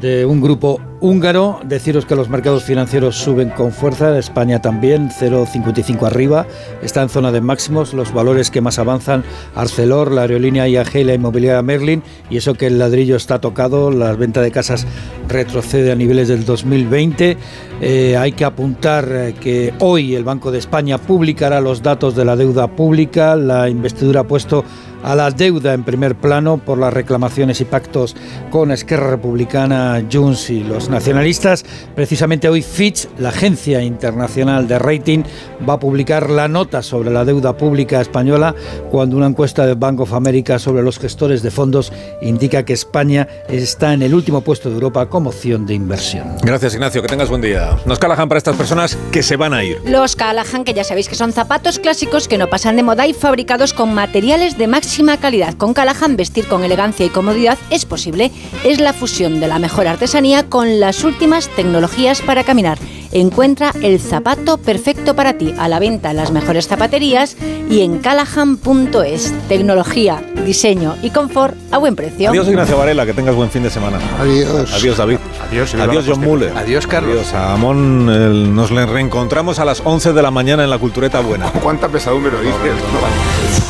[0.00, 1.60] de un grupo húngaro.
[1.64, 6.46] Deciros que los mercados financieros suben con fuerza, España también, 0,55 arriba,
[6.82, 9.24] está en zona de máximos, los valores que más avanzan,
[9.54, 13.90] Arcelor, la aerolínea IAG y la inmobiliaria Merlin, y eso que el ladrillo está tocado,
[13.90, 14.86] la venta de casas
[15.28, 17.36] retrocede a niveles del 2020.
[17.80, 22.24] Eh, hay que apuntar eh, que hoy el Banco de España publicará los datos de
[22.24, 24.64] la deuda pública, la investidura ha puesto
[25.02, 28.14] a la deuda en primer plano por las reclamaciones y pactos
[28.50, 31.64] con Esquerra Republicana, Junts y los nacionalistas.
[31.94, 35.22] Precisamente hoy Fitch, la agencia internacional de rating,
[35.68, 38.54] va a publicar la nota sobre la deuda pública española
[38.90, 43.26] cuando una encuesta de Bank of America sobre los gestores de fondos indica que España
[43.48, 46.36] está en el último puesto de Europa como opción de inversión.
[46.42, 47.76] Gracias Ignacio, que tengas buen día.
[47.86, 49.78] Nos Callahan para estas personas que se van a ir.
[49.84, 53.14] Los Callahan, que ya sabéis que son zapatos clásicos que no pasan de moda y
[53.14, 55.54] fabricados con materiales de máxima calidad.
[55.54, 58.30] Con Callahan vestir con elegancia y comodidad es posible.
[58.64, 62.78] Es la fusión de la mejor artesanía con las últimas tecnologías para caminar.
[63.10, 67.36] Encuentra el zapato perfecto para ti a la venta en las mejores zapaterías
[67.70, 69.32] y en callahan.es.
[69.48, 72.30] Tecnología, diseño y confort a buen precio.
[72.30, 73.98] Adiós Ignacio Varela, que tengas buen fin de semana.
[74.20, 74.72] Adiós.
[74.74, 75.18] Adiós David.
[75.50, 75.74] Adiós.
[75.74, 76.52] Adiós John Muller.
[76.56, 77.12] Adiós Carlos.
[77.16, 78.08] Adiós a Amón.
[78.10, 81.50] El- nos le reencontramos a las 11 de la mañana en la Cultureta Buena.
[81.50, 83.61] ¿Cuánta pesadumbre lo dices?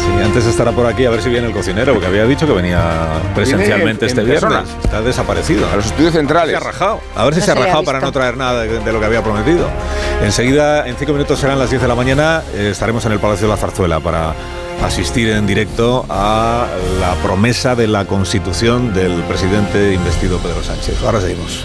[0.00, 2.52] Sí, antes estará por aquí a ver si viene el cocinero, porque había dicho que
[2.52, 2.80] venía
[3.34, 4.52] presencialmente este en viernes.
[4.52, 4.80] persona.
[4.82, 5.68] Está desaparecido.
[5.70, 6.50] A los estudios centrales.
[6.50, 7.00] Se ha rajado.
[7.14, 8.78] A ver si No se ha se le ha rajado para no traer nada de,
[8.80, 9.68] de lo que había prometido.
[10.22, 13.46] Enseguida, en cinco minutos serán las 10 de la mañana, eh, estaremos en el Palacio
[13.46, 14.34] de la Zarzuela para
[14.82, 16.66] asistir en directo a
[17.00, 21.02] la promesa de la constitución del presidente investido Pedro Sánchez.
[21.04, 21.64] Ahora seguimos.